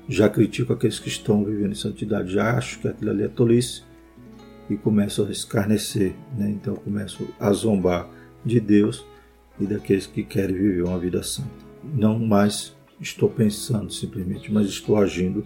Já 0.07 0.29
critico 0.29 0.73
aqueles 0.73 0.99
que 0.99 1.07
estão 1.07 1.43
vivendo 1.43 1.71
em 1.71 1.75
santidade, 1.75 2.31
já 2.31 2.57
acho 2.57 2.79
que 2.79 2.87
aquilo 2.87 3.11
ali 3.11 3.23
é 3.23 3.27
tolice 3.27 3.83
e 4.69 4.75
começo 4.75 5.23
a 5.23 5.31
escarnecer, 5.31 6.13
né? 6.37 6.49
então 6.49 6.75
começo 6.75 7.27
a 7.39 7.51
zombar 7.51 8.07
de 8.45 8.59
Deus 8.59 9.05
e 9.59 9.65
daqueles 9.65 10.05
que 10.05 10.23
querem 10.23 10.55
viver 10.55 10.83
uma 10.83 10.99
vida 10.99 11.23
santa. 11.23 11.49
Não 11.83 12.19
mais 12.19 12.75
estou 12.99 13.29
pensando 13.29 13.91
simplesmente, 13.91 14.51
mas 14.51 14.67
estou 14.67 14.97
agindo 14.97 15.45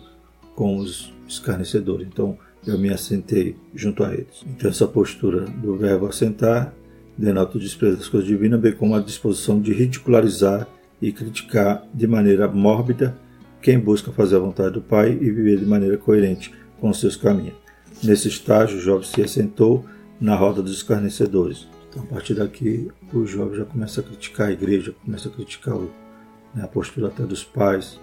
com 0.55 0.77
os 0.77 1.13
escarnecedores. 1.27 2.07
Então, 2.07 2.37
eu 2.65 2.77
me 2.77 2.89
assentei 2.89 3.55
junto 3.73 4.03
a 4.03 4.13
eles. 4.13 4.43
Então, 4.45 4.69
essa 4.69 4.87
postura 4.87 5.41
do 5.45 5.77
verbo 5.77 6.07
assentar 6.07 6.73
denota 7.19 7.57
o 7.57 7.59
desprezo 7.59 7.97
das 7.97 8.07
coisas 8.07 8.27
divinas, 8.27 8.59
bem 8.59 8.71
como 8.71 8.95
a 8.95 9.01
disposição 9.01 9.59
de 9.59 9.73
ridicularizar 9.73 10.65
e 11.01 11.11
criticar 11.11 11.85
de 11.93 12.07
maneira 12.07 12.47
mórbida 12.47 13.17
quem 13.61 13.77
busca 13.77 14.09
fazer 14.11 14.37
a 14.37 14.39
vontade 14.39 14.75
do 14.75 14.81
Pai 14.81 15.11
e 15.11 15.29
viver 15.29 15.59
de 15.59 15.65
maneira 15.65 15.97
coerente 15.97 16.53
com 16.79 16.93
seus 16.93 17.17
caminhos. 17.17 17.55
Nesse 18.01 18.29
estágio, 18.29 18.79
Job 18.79 19.05
se 19.05 19.21
assentou 19.21 19.85
na 20.19 20.33
roda 20.33 20.61
dos 20.61 20.71
escarnecedores. 20.71 21.67
Então, 21.89 22.03
a 22.03 22.05
partir 22.05 22.35
daqui, 22.35 22.89
o 23.13 23.25
Job 23.25 23.57
já 23.57 23.65
começa 23.65 23.99
a 23.99 24.03
criticar 24.03 24.47
a 24.47 24.51
igreja, 24.53 24.95
começa 25.03 25.27
a 25.27 25.31
criticar 25.31 25.75
né, 25.75 26.63
a 26.63 26.67
postura 26.67 27.07
até 27.07 27.23
dos 27.23 27.43
pais, 27.43 27.99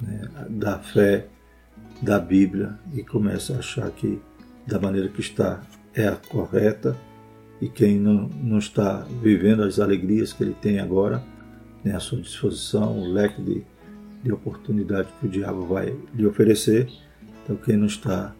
né, 0.00 0.30
da 0.48 0.78
fé, 0.78 1.26
da 2.00 2.18
Bíblia 2.18 2.78
e 2.94 3.02
começa 3.02 3.54
a 3.54 3.58
achar 3.58 3.90
que 3.90 4.18
da 4.66 4.78
maneira 4.78 5.08
que 5.08 5.20
está 5.20 5.60
é 5.94 6.08
a 6.08 6.16
correta 6.16 6.96
e 7.60 7.68
quem 7.68 7.98
não, 7.98 8.28
não 8.42 8.58
está 8.58 9.06
vivendo 9.22 9.62
as 9.62 9.78
alegrias 9.78 10.32
que 10.32 10.42
ele 10.42 10.54
tem 10.60 10.78
agora, 10.78 11.22
né, 11.82 11.94
a 11.94 12.00
sua 12.00 12.20
disposição, 12.20 12.98
o 12.98 13.12
leque 13.12 13.40
de, 13.40 13.64
de 14.22 14.32
oportunidade 14.32 15.08
que 15.20 15.26
o 15.26 15.30
diabo 15.30 15.66
vai 15.66 15.96
lhe 16.14 16.26
oferecer, 16.26 16.90
então 17.42 17.56
quem 17.56 17.76
não 17.76 17.86
está 17.86 18.34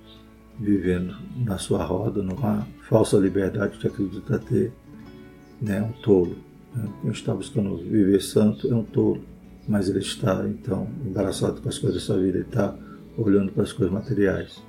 vivendo 0.58 1.14
na 1.36 1.58
sua 1.58 1.84
roda, 1.84 2.22
numa 2.22 2.66
falsa 2.88 3.16
liberdade 3.18 3.78
que 3.78 3.86
acredita 3.86 4.38
ter, 4.38 4.72
né, 5.60 5.78
é 5.78 5.82
um 5.82 5.92
tolo. 6.02 6.36
Quem 7.00 7.10
está 7.10 7.34
buscando 7.34 7.76
viver 7.78 8.20
santo 8.20 8.70
é 8.70 8.74
um 8.74 8.84
tolo, 8.84 9.22
mas 9.66 9.88
ele 9.88 10.00
está 10.00 10.46
então 10.46 10.86
embaraçado 11.06 11.62
com 11.62 11.68
as 11.68 11.78
coisas 11.78 12.02
dessa 12.02 12.18
vida, 12.18 12.38
ele 12.38 12.46
está 12.46 12.76
olhando 13.16 13.50
para 13.52 13.62
as 13.62 13.72
coisas 13.72 13.92
materiais, 13.94 14.62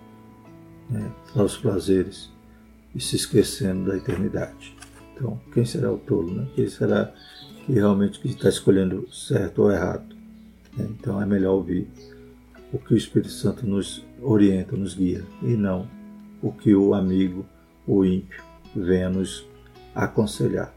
né, 0.90 1.12
para 1.34 1.44
os 1.44 1.58
prazeres 1.58 2.37
e 2.98 3.00
se 3.00 3.16
esquecendo 3.16 3.92
da 3.92 3.96
eternidade. 3.96 4.76
Então, 5.14 5.40
quem 5.54 5.64
será 5.64 5.92
o 5.92 6.00
tolo? 6.00 6.34
Né? 6.34 6.48
Quem 6.56 6.68
será 6.68 7.14
que 7.64 7.74
realmente 7.74 8.20
está 8.28 8.50
escolhendo 8.50 9.08
certo 9.14 9.62
ou 9.62 9.72
errado? 9.72 10.16
Né? 10.76 10.88
Então, 10.90 11.22
é 11.22 11.26
melhor 11.26 11.54
ouvir 11.54 11.88
o 12.74 12.80
que 12.80 12.96
o 12.96 12.98
Espírito 12.98 13.32
Santo 13.32 13.68
nos 13.68 14.04
orienta, 14.20 14.76
nos 14.76 14.96
guia, 14.96 15.24
e 15.44 15.56
não 15.56 15.88
o 16.42 16.52
que 16.52 16.74
o 16.76 16.96
amigo, 16.96 17.46
o 17.86 18.04
ímpio, 18.04 18.44
venha 18.76 19.10
nos 19.10 19.46
aconselhar. 19.94 20.74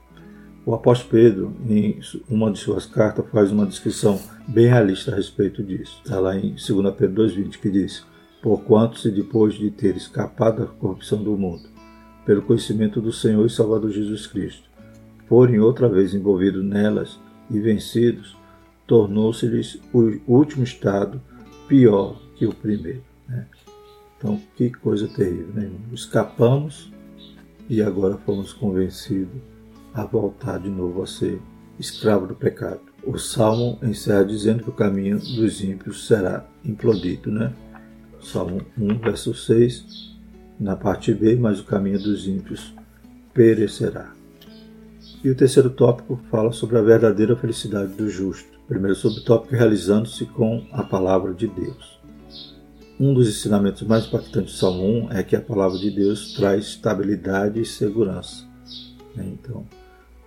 O 0.64 0.74
apóstolo 0.74 1.10
Pedro, 1.10 1.56
em 1.66 1.98
uma 2.28 2.50
de 2.50 2.58
suas 2.58 2.84
cartas, 2.84 3.24
faz 3.32 3.50
uma 3.50 3.64
descrição 3.64 4.20
bem 4.46 4.66
realista 4.66 5.10
a 5.10 5.16
respeito 5.16 5.62
disso. 5.62 6.00
Está 6.04 6.20
lá 6.20 6.36
em 6.36 6.50
2 6.50 6.94
Pedro 6.94 7.24
2,20 7.24 7.58
que 7.58 7.70
diz: 7.70 8.04
Porquanto, 8.42 8.98
se 8.98 9.10
depois 9.10 9.54
de 9.54 9.70
ter 9.70 9.96
escapado 9.96 10.60
da 10.60 10.66
corrupção 10.66 11.22
do 11.22 11.36
mundo, 11.36 11.69
pelo 12.30 12.42
conhecimento 12.42 13.00
do 13.00 13.12
Senhor 13.12 13.44
e 13.44 13.50
Salvador 13.50 13.90
Jesus 13.90 14.24
Cristo, 14.24 14.62
forem 15.28 15.58
outra 15.58 15.88
vez 15.88 16.14
envolvidos 16.14 16.64
nelas 16.64 17.18
e 17.50 17.58
vencidos, 17.58 18.36
tornou-se-lhes 18.86 19.80
o 19.92 20.16
último 20.28 20.62
estado 20.62 21.20
pior 21.66 22.22
que 22.36 22.46
o 22.46 22.54
primeiro. 22.54 23.02
Né? 23.26 23.48
Então, 24.16 24.40
que 24.54 24.70
coisa 24.70 25.08
terrível, 25.08 25.52
né? 25.54 25.72
Escapamos 25.92 26.92
e 27.68 27.82
agora 27.82 28.16
fomos 28.18 28.52
convencidos 28.52 29.42
a 29.92 30.04
voltar 30.04 30.60
de 30.60 30.68
novo 30.68 31.02
a 31.02 31.08
ser 31.08 31.42
escravo 31.80 32.28
do 32.28 32.36
pecado. 32.36 32.82
O 33.04 33.18
Salmo 33.18 33.76
encerra 33.82 34.24
dizendo 34.24 34.62
que 34.62 34.70
o 34.70 34.74
caminho 34.74 35.18
dos 35.18 35.64
ímpios 35.64 36.06
será 36.06 36.46
implodido, 36.64 37.28
né? 37.28 37.52
Salmo 38.20 38.64
1, 38.78 38.98
verso 38.98 39.34
6, 39.34 40.09
na 40.60 40.76
parte 40.76 41.14
B, 41.14 41.36
mas 41.36 41.58
o 41.58 41.64
caminho 41.64 41.98
dos 41.98 42.28
ímpios 42.28 42.74
perecerá. 43.32 44.12
E 45.24 45.30
o 45.30 45.34
terceiro 45.34 45.70
tópico 45.70 46.20
fala 46.30 46.52
sobre 46.52 46.76
a 46.76 46.82
verdadeira 46.82 47.34
felicidade 47.34 47.94
do 47.94 48.08
justo. 48.10 48.60
Primeiro 48.68 48.94
subtópico 48.94 49.54
realizando-se 49.54 50.26
com 50.26 50.66
a 50.70 50.82
palavra 50.82 51.32
de 51.32 51.48
Deus. 51.48 51.98
Um 52.98 53.14
dos 53.14 53.28
ensinamentos 53.28 53.82
mais 53.82 54.06
impactantes 54.06 54.52
do 54.52 54.58
Salmo 54.58 55.06
1 55.06 55.12
é 55.12 55.22
que 55.22 55.34
a 55.34 55.40
palavra 55.40 55.78
de 55.78 55.90
Deus 55.90 56.34
traz 56.34 56.66
estabilidade 56.66 57.60
e 57.60 57.64
segurança. 57.64 58.46
Né? 59.16 59.26
Então, 59.32 59.66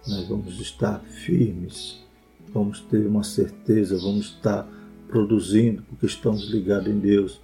nós 0.08 0.28
vamos 0.28 0.60
estar 0.60 1.00
firmes, 1.00 2.04
vamos 2.52 2.80
ter 2.82 3.06
uma 3.06 3.24
certeza, 3.24 3.98
vamos 4.00 4.26
estar 4.26 4.68
produzindo 5.08 5.84
porque 5.84 6.08
estamos 6.08 6.50
ligados 6.50 6.88
em 6.88 6.98
Deus. 6.98 7.40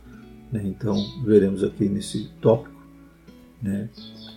Né? 0.51 0.63
Então, 0.65 0.95
veremos 1.23 1.63
aqui 1.63 1.87
nesse 1.87 2.29
tópico 2.41 2.78
né? 3.61 3.89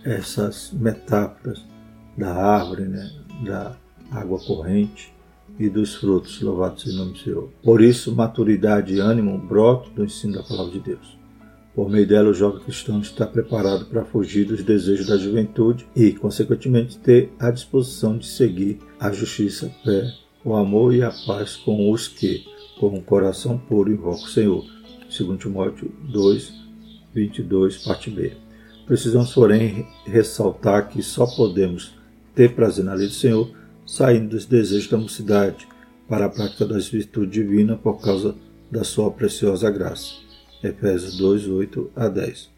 essas 0.04 0.72
metáforas 0.72 1.64
da 2.16 2.34
árvore, 2.34 2.84
né? 2.84 3.10
da 3.44 3.76
água 4.10 4.38
corrente 4.38 5.12
e 5.58 5.68
dos 5.68 5.94
frutos. 5.94 6.40
Louvado 6.40 6.80
seja 6.80 6.96
o 6.96 6.98
nome 6.98 7.12
do 7.12 7.18
Senhor. 7.18 7.50
Por 7.62 7.80
isso, 7.80 8.14
maturidade 8.14 8.94
e 8.94 9.00
ânimo 9.00 9.38
brotam 9.38 9.92
do 9.92 10.04
ensino 10.04 10.34
da 10.34 10.42
palavra 10.42 10.72
de 10.72 10.80
Deus. 10.80 11.18
Por 11.74 11.88
meio 11.88 12.06
dela, 12.06 12.28
o 12.28 12.34
jovem 12.34 12.60
cristão 12.60 13.00
está 13.00 13.26
preparado 13.26 13.86
para 13.86 14.04
fugir 14.04 14.44
dos 14.44 14.62
desejos 14.62 15.06
da 15.06 15.16
juventude 15.16 15.86
e, 15.96 16.12
consequentemente, 16.12 16.98
ter 16.98 17.32
a 17.38 17.50
disposição 17.50 18.18
de 18.18 18.26
seguir 18.26 18.78
a 19.00 19.10
justiça, 19.10 19.66
a 19.66 19.84
fé, 19.84 20.14
o 20.44 20.54
amor 20.54 20.94
e 20.94 21.02
a 21.02 21.10
paz 21.26 21.56
com 21.56 21.90
os 21.90 22.08
que, 22.08 22.44
com 22.78 22.88
um 22.88 23.00
coração 23.00 23.56
puro, 23.56 23.90
invocam 23.90 24.24
o 24.24 24.28
Senhor. 24.28 24.64
2 25.18 25.38
Timóteo 25.38 25.90
2, 26.10 26.52
22, 27.14 27.78
parte 27.78 28.10
B. 28.10 28.41
Precisamos, 28.86 29.32
porém, 29.32 29.86
ressaltar 30.04 30.88
que 30.88 31.02
só 31.02 31.26
podemos 31.26 31.94
ter 32.34 32.54
prazer 32.54 32.84
na 32.84 32.94
lei 32.94 33.06
do 33.06 33.14
Senhor 33.14 33.50
saindo 33.86 34.30
dos 34.30 34.46
desejos 34.46 34.88
da 34.88 34.96
mocidade 34.96 35.68
para 36.08 36.26
a 36.26 36.28
prática 36.28 36.64
das 36.64 36.88
virtudes 36.88 37.32
divinas 37.32 37.78
por 37.80 38.00
causa 38.00 38.34
da 38.70 38.84
sua 38.84 39.10
preciosa 39.10 39.70
graça. 39.70 40.14
Efésios 40.62 41.16
2, 41.16 41.48
8 41.48 41.90
a 41.94 42.08
10. 42.08 42.50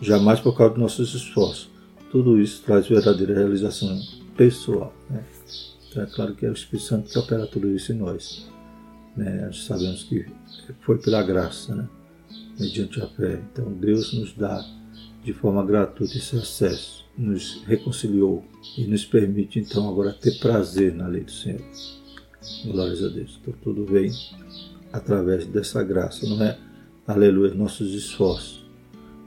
Jamais 0.00 0.40
por 0.40 0.56
causa 0.56 0.74
dos 0.74 0.82
nossos 0.82 1.14
esforços. 1.14 1.70
Tudo 2.10 2.40
isso 2.40 2.62
traz 2.64 2.86
verdadeira 2.86 3.34
realização 3.34 3.98
pessoal. 4.36 4.92
Né? 5.08 5.22
Então 5.88 6.02
é 6.02 6.06
claro 6.06 6.34
que 6.34 6.44
é 6.44 6.50
o 6.50 6.52
Espírito 6.52 6.88
Santo 6.88 7.10
que 7.10 7.18
opera 7.18 7.46
tudo 7.46 7.70
isso 7.70 7.92
em 7.92 7.96
nós. 7.96 8.50
Né? 9.16 9.46
Nós 9.46 9.64
sabemos 9.64 10.04
que 10.04 10.26
foi 10.80 10.98
pela 10.98 11.22
graça, 11.22 11.74
né? 11.74 11.88
mediante 12.58 13.00
a 13.00 13.06
fé. 13.06 13.40
Então 13.52 13.72
Deus 13.72 14.12
nos 14.12 14.34
dá 14.34 14.64
de 15.22 15.32
forma 15.32 15.64
gratuita 15.64 16.16
esse 16.16 16.36
acesso, 16.36 17.04
nos 17.16 17.62
reconciliou 17.64 18.44
e 18.76 18.84
nos 18.84 19.04
permite 19.04 19.58
então 19.58 19.88
agora 19.88 20.12
ter 20.12 20.38
prazer 20.38 20.94
na 20.94 21.06
lei 21.06 21.22
do 21.22 21.30
Senhor. 21.30 21.62
Glórias 22.64 23.04
a 23.04 23.08
Deus. 23.08 23.38
Então 23.40 23.54
tudo 23.62 23.84
vem 23.84 24.10
através 24.92 25.46
dessa 25.46 25.82
graça, 25.82 26.26
não 26.28 26.42
é 26.42 26.58
aleluia, 27.06 27.54
nossos 27.54 27.94
esforços. 27.94 28.62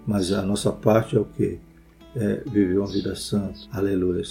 Mas 0.05 0.31
a 0.31 0.41
nossa 0.41 0.71
parte 0.71 1.15
é 1.15 1.19
o 1.19 1.25
que? 1.25 1.59
É 2.15 2.43
viver 2.45 2.77
uma 2.77 2.87
vida 2.87 3.15
santa, 3.15 3.59
aleluia. 3.71 4.23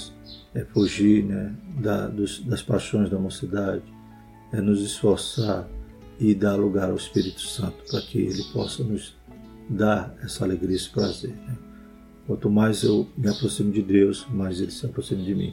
É 0.54 0.64
fugir 0.64 1.24
né, 1.24 1.54
da, 1.80 2.06
dos, 2.06 2.40
das 2.40 2.62
paixões 2.62 3.10
da 3.10 3.18
mocidade, 3.18 3.82
é 4.52 4.60
nos 4.60 4.80
esforçar 4.80 5.68
e 6.18 6.34
dar 6.34 6.54
lugar 6.54 6.90
ao 6.90 6.96
Espírito 6.96 7.40
Santo 7.40 7.76
para 7.90 8.00
que 8.00 8.18
ele 8.18 8.44
possa 8.52 8.84
nos 8.84 9.16
dar 9.68 10.14
essa 10.22 10.44
alegria, 10.44 10.76
esse 10.76 10.90
prazer. 10.90 11.30
Né? 11.30 11.56
Quanto 12.26 12.50
mais 12.50 12.82
eu 12.82 13.08
me 13.16 13.28
aproximo 13.28 13.72
de 13.72 13.82
Deus, 13.82 14.26
mais 14.30 14.60
ele 14.60 14.70
se 14.70 14.86
aproxima 14.86 15.22
de 15.22 15.34
mim. 15.34 15.52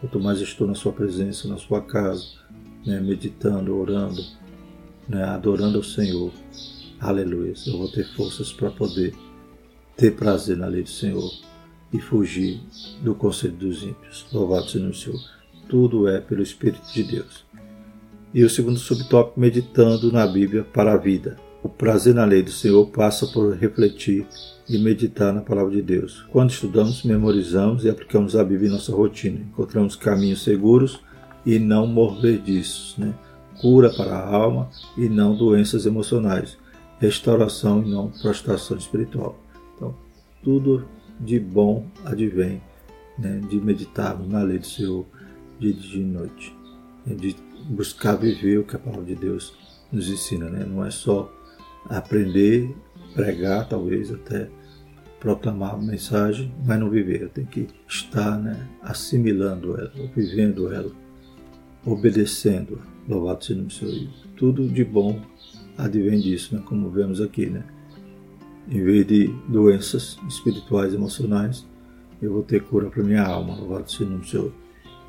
Quanto 0.00 0.20
mais 0.20 0.38
eu 0.38 0.44
estou 0.44 0.66
na 0.66 0.74
sua 0.74 0.92
presença, 0.92 1.48
na 1.48 1.56
sua 1.56 1.80
casa, 1.80 2.24
né, 2.86 3.00
meditando, 3.00 3.76
orando, 3.76 4.22
né, 5.08 5.24
adorando 5.24 5.78
ao 5.78 5.84
Senhor, 5.84 6.32
Aleluia. 7.04 7.52
Eu 7.66 7.76
vou 7.76 7.88
ter 7.90 8.06
forças 8.14 8.50
para 8.50 8.70
poder 8.70 9.14
ter 9.94 10.16
prazer 10.16 10.56
na 10.56 10.66
lei 10.66 10.82
do 10.82 10.88
Senhor 10.88 11.30
e 11.92 12.00
fugir 12.00 12.60
do 13.02 13.14
conselho 13.14 13.52
dos 13.52 13.82
ímpios. 13.82 14.26
Louvado 14.32 14.70
seja 14.70 14.88
o 14.88 14.94
Senhor. 14.94 15.20
Tudo 15.68 16.08
é 16.08 16.18
pelo 16.18 16.42
Espírito 16.42 16.90
de 16.94 17.02
Deus. 17.02 17.44
E 18.32 18.42
o 18.42 18.48
segundo 18.48 18.78
subtópico, 18.78 19.38
meditando 19.38 20.10
na 20.10 20.26
Bíblia 20.26 20.64
para 20.64 20.94
a 20.94 20.96
vida. 20.96 21.36
O 21.64 21.68
prazer 21.70 22.14
na 22.14 22.26
lei 22.26 22.42
do 22.42 22.50
Senhor 22.50 22.86
passa 22.90 23.26
por 23.26 23.54
refletir 23.56 24.26
e 24.68 24.76
meditar 24.76 25.32
na 25.32 25.40
palavra 25.40 25.72
de 25.72 25.80
Deus. 25.80 26.22
Quando 26.30 26.50
estudamos, 26.50 27.02
memorizamos 27.02 27.84
e 27.84 27.88
aplicamos 27.88 28.36
a 28.36 28.44
Bíblia 28.44 28.68
em 28.68 28.72
nossa 28.72 28.92
rotina. 28.92 29.40
Encontramos 29.40 29.96
caminhos 29.96 30.44
seguros 30.44 31.00
e 31.46 31.58
não 31.58 31.86
movediços, 31.86 32.98
né? 32.98 33.14
cura 33.62 33.90
para 33.96 34.14
a 34.14 34.28
alma 34.28 34.68
e 34.94 35.08
não 35.08 35.34
doenças 35.34 35.86
emocionais 35.86 36.58
restauração 37.00 37.82
e 37.82 37.90
não 37.90 38.10
prostração 38.10 38.76
espiritual. 38.76 39.38
Então, 39.74 39.94
tudo 40.42 40.86
de 41.18 41.40
bom 41.40 41.86
advém 42.04 42.62
né, 43.18 43.40
de 43.48 43.56
meditarmos 43.58 44.28
na 44.28 44.42
lei 44.42 44.58
do 44.58 44.66
Senhor 44.66 45.06
de 45.58 45.72
dia 45.72 46.02
e 46.02 46.04
noite, 46.04 46.54
de 47.06 47.34
buscar 47.70 48.16
viver 48.16 48.58
o 48.58 48.64
que 48.64 48.76
a 48.76 48.78
palavra 48.78 49.06
de 49.06 49.14
Deus 49.14 49.54
nos 49.90 50.10
ensina. 50.10 50.50
Né? 50.50 50.66
Não 50.66 50.84
é 50.84 50.90
só 50.90 51.32
aprender, 51.88 52.74
pregar, 53.14 53.68
talvez 53.68 54.12
até 54.12 54.48
proclamar 55.24 55.74
a 55.74 55.78
mensagem, 55.78 56.52
mas 56.66 56.78
não 56.78 56.90
viver. 56.90 57.22
Eu 57.22 57.28
tenho 57.30 57.46
que 57.46 57.66
estar 57.88 58.38
né, 58.38 58.68
assimilando 58.82 59.74
ela, 59.74 59.92
vivendo 60.14 60.72
ela, 60.72 60.92
obedecendo. 61.84 62.78
Louvado 63.08 63.44
seja 63.44 63.62
o 63.62 63.70
Senhor. 63.70 64.08
Tudo 64.36 64.68
de 64.68 64.84
bom 64.84 65.20
advém 65.78 66.20
disso, 66.20 66.54
né? 66.54 66.62
como 66.66 66.90
vemos 66.90 67.20
aqui. 67.20 67.46
Né? 67.46 67.64
Em 68.68 68.82
vez 68.82 69.06
de 69.06 69.28
doenças 69.48 70.18
espirituais 70.28 70.92
emocionais, 70.92 71.66
eu 72.20 72.32
vou 72.32 72.42
ter 72.42 72.62
cura 72.62 72.90
para 72.90 73.02
minha 73.02 73.22
alma, 73.22 73.56
louvado 73.56 73.90
seja 73.90 74.10
o 74.10 74.24
Senhor. 74.24 74.52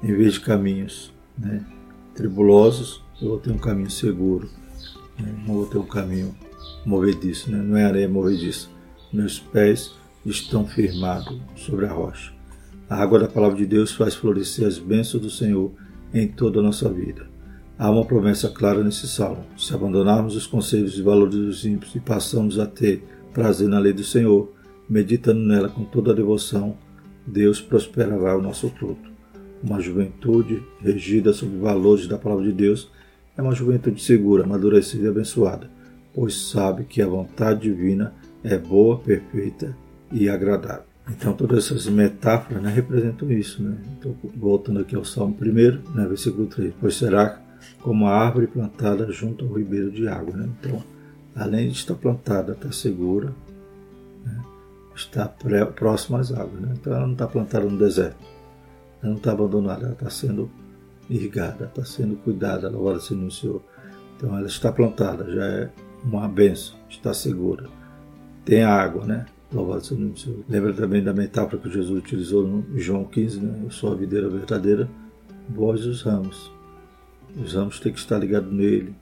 Em 0.01 0.13
vez 0.13 0.33
de 0.33 0.41
caminhos 0.41 1.13
né, 1.37 1.65
tribulosos, 2.13 3.03
eu 3.21 3.29
vou 3.29 3.39
ter 3.39 3.51
um 3.51 3.57
caminho 3.57 3.89
seguro, 3.89 4.49
né? 5.19 5.43
não 5.45 5.55
vou 5.55 5.65
ter 5.65 5.77
um 5.77 5.85
caminho 5.85 6.35
movediço, 6.85 7.51
né? 7.51 7.57
não 7.57 7.75
é 7.75 7.85
areia 7.85 8.07
movediça. 8.07 8.67
Meus 9.11 9.39
pés 9.39 9.93
estão 10.25 10.67
firmados 10.67 11.39
sobre 11.55 11.85
a 11.85 11.93
rocha. 11.93 12.33
A 12.89 13.01
água 13.01 13.19
da 13.19 13.27
palavra 13.27 13.57
de 13.57 13.65
Deus 13.65 13.91
faz 13.93 14.15
florescer 14.15 14.67
as 14.67 14.77
bênçãos 14.77 15.21
do 15.21 15.29
Senhor 15.29 15.71
em 16.13 16.27
toda 16.27 16.59
a 16.59 16.63
nossa 16.63 16.87
vida. 16.89 17.27
Há 17.77 17.89
uma 17.91 18.05
promessa 18.05 18.49
clara 18.49 18.83
nesse 18.83 19.07
salmo. 19.07 19.43
Se 19.57 19.73
abandonarmos 19.73 20.35
os 20.35 20.47
conselhos 20.47 20.97
e 20.97 21.01
valores 21.01 21.35
dos 21.35 21.65
ímpios 21.65 21.93
e 21.95 21.99
passamos 21.99 22.57
a 22.59 22.65
ter 22.65 23.03
prazer 23.33 23.67
na 23.67 23.79
lei 23.79 23.91
do 23.91 24.03
Senhor, 24.03 24.53
meditando 24.87 25.41
nela 25.41 25.67
com 25.67 25.83
toda 25.83 26.11
a 26.11 26.15
devoção, 26.15 26.77
Deus 27.27 27.59
prosperará 27.59 28.37
o 28.37 28.41
nosso 28.41 28.69
fruto. 28.69 29.09
Uma 29.63 29.81
juventude 29.81 30.63
regida 30.79 31.33
sob 31.33 31.57
valores 31.57 32.07
da 32.07 32.17
palavra 32.17 32.45
de 32.45 32.53
Deus 32.53 32.89
é 33.35 33.41
uma 33.41 33.55
juventude 33.55 34.01
segura, 34.01 34.43
amadurecida 34.43 35.05
e 35.05 35.09
abençoada, 35.09 35.69
pois 36.15 36.49
sabe 36.49 36.85
que 36.85 37.01
a 37.01 37.07
vontade 37.07 37.61
divina 37.61 38.13
é 38.43 38.57
boa, 38.57 38.97
perfeita 38.97 39.75
e 40.11 40.29
agradável. 40.29 40.85
Então 41.09 41.33
todas 41.33 41.65
essas 41.65 41.85
metáforas 41.87 42.63
né, 42.63 42.71
representam 42.71 43.29
isso. 43.31 43.61
Né? 43.61 43.77
Então, 43.97 44.15
voltando 44.35 44.79
aqui 44.79 44.95
ao 44.95 45.05
Salmo 45.05 45.35
1, 45.39 45.93
né, 45.93 46.07
versículo 46.07 46.47
3. 46.47 46.73
Pois 46.79 46.95
será 46.95 47.39
como 47.81 48.07
a 48.07 48.15
árvore 48.15 48.47
plantada 48.47 49.11
junto 49.11 49.45
ao 49.45 49.53
ribeiro 49.53 49.91
de 49.91 50.07
água. 50.07 50.35
Né? 50.35 50.49
Então, 50.59 50.83
além 51.35 51.69
de 51.69 51.75
estar 51.75 51.95
plantada, 51.95 52.53
está 52.53 52.71
segura, 52.71 53.33
né? 54.23 54.43
está 54.95 55.27
próxima 55.27 56.19
às 56.19 56.31
águas. 56.31 56.61
Né? 56.61 56.73
Então, 56.79 56.93
ela 56.93 57.05
não 57.05 57.13
está 57.13 57.27
plantada 57.27 57.65
no 57.65 57.77
deserto, 57.77 58.25
ela 59.01 59.11
não 59.11 59.17
está 59.17 59.31
abandonada, 59.31 59.83
ela 59.83 59.93
está 59.93 60.09
sendo 60.09 60.49
irrigada, 61.09 61.65
está 61.65 61.85
sendo 61.85 62.15
cuidada, 62.15 62.69
louvada 62.69 62.99
seja 62.99 63.21
o 63.21 63.31
Senhor. 63.31 63.61
Então, 64.17 64.35
ela 64.35 64.47
está 64.47 64.71
plantada, 64.71 65.29
já 65.31 65.45
é 65.45 65.69
uma 66.05 66.27
benção, 66.27 66.77
está 66.89 67.13
segura. 67.13 67.67
Tem 68.45 68.63
água, 68.63 69.05
né? 69.05 69.25
Louvado 69.51 69.85
seja 69.85 70.05
o 70.05 70.17
Senhor. 70.17 70.39
Lembra 70.47 70.73
também 70.73 71.03
da 71.03 71.13
metáfora 71.13 71.61
que 71.61 71.69
Jesus 71.69 71.97
utilizou 71.97 72.47
no 72.47 72.77
João 72.77 73.05
15, 73.05 73.39
né? 73.39 73.61
Eu 73.63 73.71
sou 73.71 73.91
a 73.91 73.95
videira 73.95 74.29
verdadeira 74.29 74.87
Vós 75.49 75.85
os 75.85 76.01
ramos. 76.01 76.51
Os 77.37 77.53
ramos 77.53 77.79
têm 77.79 77.93
que 77.93 77.99
estar 77.99 78.17
ligados 78.17 78.51
nele. 78.51 78.95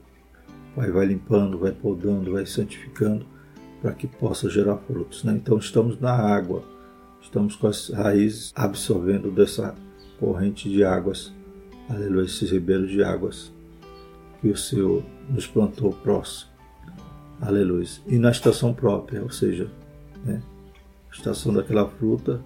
O 0.72 0.76
Pai 0.76 0.92
vai 0.92 1.06
limpando, 1.06 1.58
vai 1.58 1.72
podando, 1.72 2.32
vai 2.32 2.46
santificando 2.46 3.26
para 3.82 3.94
que 3.94 4.08
possa 4.08 4.50
gerar 4.50 4.78
frutos. 4.78 5.24
Né? 5.24 5.34
Então 5.34 5.58
estamos 5.58 6.00
na 6.00 6.12
água, 6.12 6.64
estamos 7.22 7.56
com 7.56 7.68
as 7.68 7.90
raízes 7.90 8.52
absorvendo 8.56 9.32
dessa 9.32 9.76
corrente 10.20 10.70
de 10.70 10.84
águas, 10.84 11.34
aleluia, 11.90 12.26
esses 12.26 12.50
ribeiros 12.50 12.90
de 12.90 13.04
águas 13.04 13.52
que 14.42 14.50
o 14.50 14.58
Senhor 14.58 15.04
nos 15.30 15.46
plantou 15.48 15.94
próximo, 15.94 16.52
aleluia. 17.48 17.88
E 18.08 18.18
na 18.18 18.32
estação 18.32 18.74
própria, 18.74 19.22
ou 19.22 19.30
seja, 19.30 19.70
né, 20.26 20.42
a 21.12 21.16
estação 21.16 21.54
daquela 21.54 21.88
fruta 21.88 22.42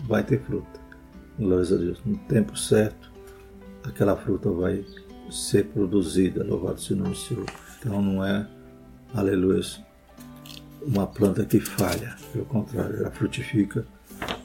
vai 0.00 0.22
ter 0.22 0.40
fruta, 0.40 0.80
glórias 1.38 1.72
a 1.72 1.76
Deus. 1.76 2.00
No 2.04 2.16
tempo 2.18 2.56
certo, 2.56 3.10
aquela 3.84 4.16
fruta 4.16 4.50
vai 4.50 4.84
ser 5.30 5.66
produzida, 5.66 6.44
louvado 6.44 6.80
seja 6.80 6.94
o 6.94 6.98
nome 6.98 7.10
do 7.10 7.16
Senhor. 7.16 7.46
Então 7.78 8.02
não 8.02 8.24
é, 8.24 8.46
aleluia, 9.14 9.62
uma 10.82 11.06
planta 11.06 11.44
que 11.44 11.60
falha, 11.60 12.16
pelo 12.32 12.44
contrário, 12.44 12.96
ela 12.96 13.10
frutifica 13.10 13.86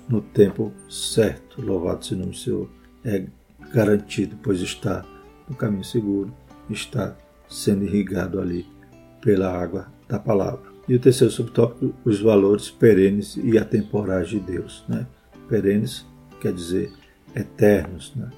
no 0.07 0.21
tempo 0.21 0.71
certo, 0.89 1.61
louvado 1.61 2.05
seja 2.05 2.15
o 2.15 2.19
nome 2.19 2.31
do 2.31 2.37
Senhor. 2.37 2.69
É 3.03 3.25
garantido, 3.73 4.37
pois 4.41 4.61
está 4.61 5.03
no 5.47 5.55
caminho 5.55 5.83
seguro, 5.83 6.33
está 6.69 7.15
sendo 7.49 7.83
irrigado 7.83 8.39
ali 8.39 8.65
pela 9.21 9.51
água 9.51 9.87
da 10.07 10.19
palavra. 10.19 10.77
E 10.87 10.95
o 10.95 10.99
terceiro 10.99 11.33
subtópico, 11.33 11.93
os 12.05 12.19
valores 12.21 12.69
perenes 12.69 13.37
e 13.37 13.57
atemporais 13.57 14.29
de 14.29 14.39
Deus. 14.39 14.85
Né? 14.87 15.05
Perenes 15.49 16.05
quer 16.39 16.53
dizer 16.53 16.91
eternos. 17.35 18.13
Né? 18.15 18.29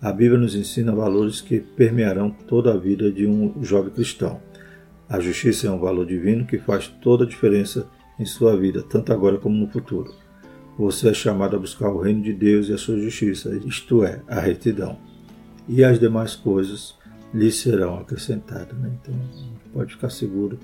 A 0.00 0.12
Bíblia 0.12 0.38
nos 0.38 0.56
ensina 0.56 0.92
valores 0.92 1.40
que 1.40 1.60
permearão 1.60 2.30
toda 2.30 2.72
a 2.72 2.76
vida 2.76 3.10
de 3.10 3.26
um 3.26 3.62
jovem 3.62 3.92
cristão. 3.92 4.40
A 5.08 5.20
justiça 5.20 5.68
é 5.68 5.70
um 5.70 5.78
valor 5.78 6.06
divino 6.06 6.44
que 6.44 6.58
faz 6.58 6.88
toda 6.88 7.24
a 7.24 7.28
diferença 7.28 7.86
em 8.18 8.24
sua 8.24 8.56
vida, 8.56 8.82
tanto 8.82 9.12
agora 9.12 9.38
como 9.38 9.56
no 9.56 9.68
futuro. 9.68 10.12
Você 10.78 11.10
é 11.10 11.14
chamado 11.14 11.54
a 11.54 11.58
buscar 11.58 11.90
o 11.90 12.00
reino 12.00 12.22
de 12.22 12.32
Deus 12.32 12.68
e 12.68 12.72
a 12.72 12.78
sua 12.78 12.98
justiça, 12.98 13.54
isto 13.64 14.04
é, 14.04 14.22
a 14.26 14.40
retidão. 14.40 14.98
E 15.68 15.84
as 15.84 16.00
demais 16.00 16.34
coisas 16.34 16.94
lhe 17.32 17.50
serão 17.50 17.98
acrescentadas. 17.98 18.76
Né? 18.78 18.92
Então, 19.00 19.14
pode 19.72 19.94
ficar 19.94 20.10
seguro 20.10 20.58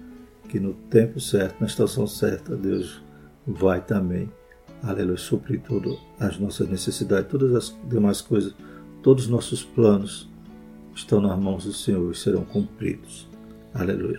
que 0.49 0.59
no 0.59 0.75
tempo 0.75 1.21
certo, 1.21 1.61
na 1.61 1.67
estação 1.67 2.07
certa, 2.07 2.57
Deus 2.57 3.03
vai 3.47 3.81
também, 3.81 4.31
aleluia, 4.83 5.17
suprir 5.17 5.61
todas 5.61 5.99
as 6.19 6.39
nossas 6.39 6.69
necessidades, 6.69 7.31
todas 7.31 7.55
as 7.55 7.77
demais 7.89 8.21
coisas 8.21 8.55
Todos 9.03 9.25
os 9.25 9.31
nossos 9.31 9.63
planos 9.63 10.29
estão 10.95 11.21
nas 11.21 11.39
mãos 11.39 11.65
do 11.65 11.73
Senhor 11.73 12.11
e 12.11 12.17
serão 12.17 12.45
cumpridos. 12.45 13.29
Aleluia. 13.73 14.19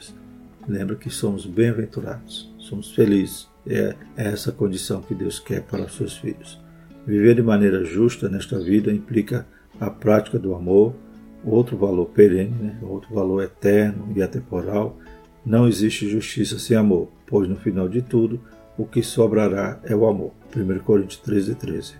Lembra 0.68 0.96
que 0.96 1.10
somos 1.10 1.46
bem-aventurados, 1.46 2.52
somos 2.58 2.92
felizes. 2.92 3.50
É 3.68 3.96
essa 4.16 4.54
condição 4.54 5.02
que 5.02 5.14
Deus 5.14 5.38
quer 5.38 5.64
para 5.64 5.84
os 5.84 5.96
seus 5.96 6.18
filhos. 6.18 6.60
Viver 7.06 7.36
de 7.36 7.44
maneira 7.44 7.84
justa 7.84 8.30
nesta 8.30 8.58
vida 8.58 8.92
implica 8.92 9.46
a 9.80 9.90
prática 9.90 10.40
do 10.40 10.56
amor, 10.56 10.96
outro 11.44 11.78
valor 11.78 12.08
perene, 12.08 12.56
né? 12.60 12.78
outro 12.82 13.14
valor 13.14 13.44
eterno 13.44 14.08
e 14.16 14.22
atemporal. 14.22 14.98
Não 15.46 15.68
existe 15.68 16.10
justiça 16.10 16.60
sem 16.60 16.76
amor, 16.76 17.10
pois 17.26 17.48
no 17.48 17.56
final 17.56 17.88
de 17.88 18.02
tudo, 18.02 18.42
o 18.78 18.86
que 18.86 19.02
sobrará 19.02 19.80
é 19.84 19.96
o 19.96 20.08
amor. 20.08 20.32
1 20.56 20.80
Coríntios 20.80 21.20
13, 21.22 21.56
13. 21.56 21.94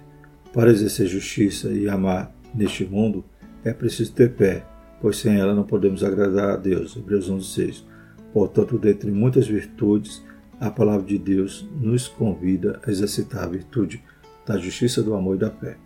Para 0.54 0.72
exercer 0.72 1.08
justiça 1.08 1.70
e 1.70 1.88
amar 1.88 2.34
neste 2.54 2.86
mundo, 2.86 3.24
é 3.64 3.74
preciso 3.74 4.14
ter 4.14 4.34
fé, 4.34 4.66
pois 5.02 5.18
sem 5.18 5.38
ela 5.38 5.54
não 5.54 5.64
podemos 5.64 6.04
agradar 6.04 6.52
a 6.52 6.58
Deus. 6.58 6.96
Hebreus 6.96 7.30
11:6. 7.30 7.86
Portanto, 8.34 8.78
dentre 8.78 9.12
muitas 9.12 9.48
virtudes, 9.48 10.24
a 10.60 10.70
palavra 10.70 11.06
de 11.06 11.18
Deus 11.18 11.68
nos 11.80 12.08
convida 12.08 12.80
a 12.86 12.92
exercitar 12.92 13.44
a 13.44 13.50
virtude 13.50 14.04
da 14.46 14.58
justiça, 14.58 15.02
do 15.02 15.14
amor 15.14 15.36
e 15.36 15.40
da 15.40 15.50
fé. 15.50 15.78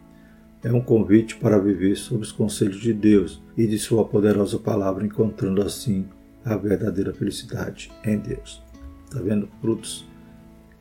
É 0.63 0.71
um 0.71 0.79
convite 0.79 1.35
para 1.35 1.59
viver 1.59 1.95
sob 1.97 2.21
os 2.21 2.31
conselhos 2.31 2.79
de 2.79 2.93
Deus 2.93 3.41
e 3.57 3.67
de 3.67 3.77
Sua 3.77 4.05
poderosa 4.05 4.57
palavra, 4.57 5.05
encontrando 5.05 5.61
assim 5.61 6.05
a 6.45 6.55
verdadeira 6.55 7.13
felicidade 7.13 7.91
em 8.05 8.17
Deus. 8.17 8.63
Está 9.03 9.21
vendo? 9.21 9.49
Frutos 9.59 10.07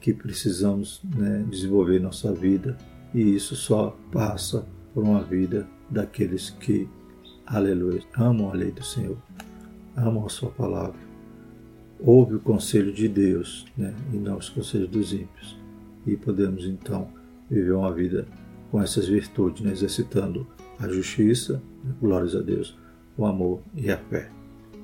que 0.01 0.15
precisamos 0.15 1.01
né, 1.17 1.45
desenvolver 1.51 1.99
em 1.99 2.03
nossa 2.03 2.33
vida 2.33 2.77
e 3.13 3.35
isso 3.35 3.57
só 3.57 3.97
passa 4.11 4.67
por 4.95 5.03
uma 5.03 5.23
vida 5.23 5.67
daqueles 5.91 6.51
que, 6.51 6.89
aleluia, 7.47 8.03
amam 8.15 8.51
a 8.51 8.55
lei 8.55 8.71
do 8.71 8.85
Senhor, 8.85 9.17
amam 9.97 10.27
a 10.27 10.29
sua 10.29 10.51
palavra, 10.51 10.99
ouve 12.01 12.37
o 12.37 12.41
conselho 12.41 12.93
de 12.93 13.09
Deus 13.09 13.67
né, 13.77 13.95
e 14.13 14.17
não 14.17 14.39
os 14.39 14.49
conselhos 14.49 14.89
dos 14.89 15.13
ímpios. 15.13 15.59
E 16.07 16.17
podemos 16.17 16.67
então 16.67 17.09
viver 17.49 17.73
uma 17.73 17.93
vida 17.93 18.27
com 18.73 18.81
essas 18.81 19.07
virtudes, 19.07 19.61
né, 19.61 19.71
exercitando 19.71 20.47
a 20.81 20.89
justiça, 20.89 21.63
né, 21.85 21.93
glórias 22.01 22.35
a 22.35 22.41
Deus, 22.41 22.75
o 23.19 23.27
amor 23.27 23.61
e 23.75 23.91
a 23.91 23.99
fé. 23.99 24.31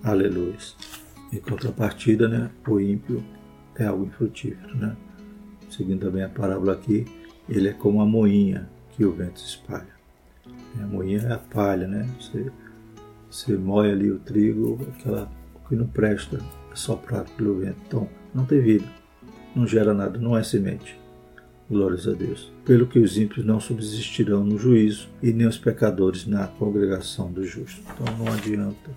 Aleluia. 0.04 0.54
Em 1.32 1.38
contrapartida, 1.38 2.28
né, 2.28 2.50
o 2.68 2.78
ímpio 2.78 3.24
é 3.76 3.86
algo 3.86 4.04
infrutífero. 4.04 4.76
Né? 4.76 4.94
Seguindo 5.70 6.00
também 6.00 6.22
a 6.22 6.28
parábola 6.28 6.74
aqui, 6.74 7.06
ele 7.48 7.68
é 7.68 7.72
como 7.72 8.02
a 8.02 8.06
moinha 8.06 8.68
que 8.90 9.06
o 9.06 9.12
vento 9.12 9.38
espalha. 9.38 9.96
A 10.78 10.86
moinha 10.86 11.20
é 11.20 11.32
a 11.32 11.38
palha, 11.38 11.88
né? 11.88 12.06
Você, 12.20 12.52
você 13.30 13.56
moe 13.56 13.90
ali 13.90 14.10
o 14.10 14.18
trigo, 14.18 14.78
aquela 14.94 15.30
que 15.66 15.74
não 15.74 15.86
presta, 15.86 16.38
é 16.70 16.76
soprado 16.76 17.30
pelo 17.36 17.58
vento. 17.58 17.78
Então, 17.86 18.08
não 18.34 18.44
tem 18.44 18.60
vida, 18.60 18.84
não 19.56 19.66
gera 19.66 19.94
nada, 19.94 20.18
não 20.18 20.36
é 20.36 20.42
semente. 20.42 20.97
Glórias 21.70 22.08
a 22.08 22.12
Deus. 22.12 22.50
Pelo 22.64 22.86
que 22.86 22.98
os 22.98 23.18
ímpios 23.18 23.44
não 23.44 23.60
subsistirão 23.60 24.42
no 24.42 24.58
juízo 24.58 25.08
e 25.22 25.32
nem 25.32 25.46
os 25.46 25.58
pecadores 25.58 26.26
na 26.26 26.46
congregação 26.46 27.30
dos 27.30 27.48
justos. 27.48 27.82
Então 27.94 28.16
não 28.16 28.32
adianta 28.32 28.90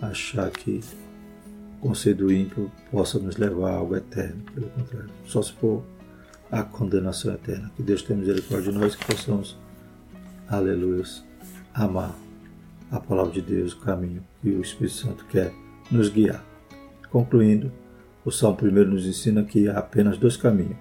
achar 0.00 0.50
que 0.50 0.80
o 1.78 1.80
conselho 1.80 2.16
do 2.16 2.32
ímpio 2.32 2.70
possa 2.90 3.18
nos 3.20 3.36
levar 3.36 3.70
a 3.70 3.76
algo 3.76 3.94
eterno. 3.94 4.42
Pelo 4.52 4.68
contrário, 4.70 5.10
só 5.26 5.40
se 5.42 5.52
for 5.52 5.84
a 6.50 6.62
condenação 6.62 7.32
eterna. 7.34 7.70
Que 7.76 7.82
Deus 7.82 8.02
tenha 8.02 8.18
misericórdia 8.18 8.72
de 8.72 8.78
nós 8.78 8.96
que 8.96 9.06
possamos 9.06 9.56
aleluia, 10.48 11.04
amar 11.72 12.14
a 12.90 13.00
palavra 13.00 13.32
de 13.32 13.40
Deus, 13.40 13.72
o 13.72 13.78
caminho 13.78 14.22
que 14.42 14.50
o 14.50 14.60
Espírito 14.60 14.96
Santo 14.96 15.24
quer 15.26 15.52
nos 15.90 16.08
guiar. 16.08 16.44
Concluindo, 17.10 17.72
o 18.24 18.30
Salmo 18.30 18.56
primeiro 18.56 18.90
nos 18.90 19.06
ensina 19.06 19.42
que 19.42 19.68
há 19.68 19.78
apenas 19.78 20.18
dois 20.18 20.36
caminhos, 20.36 20.76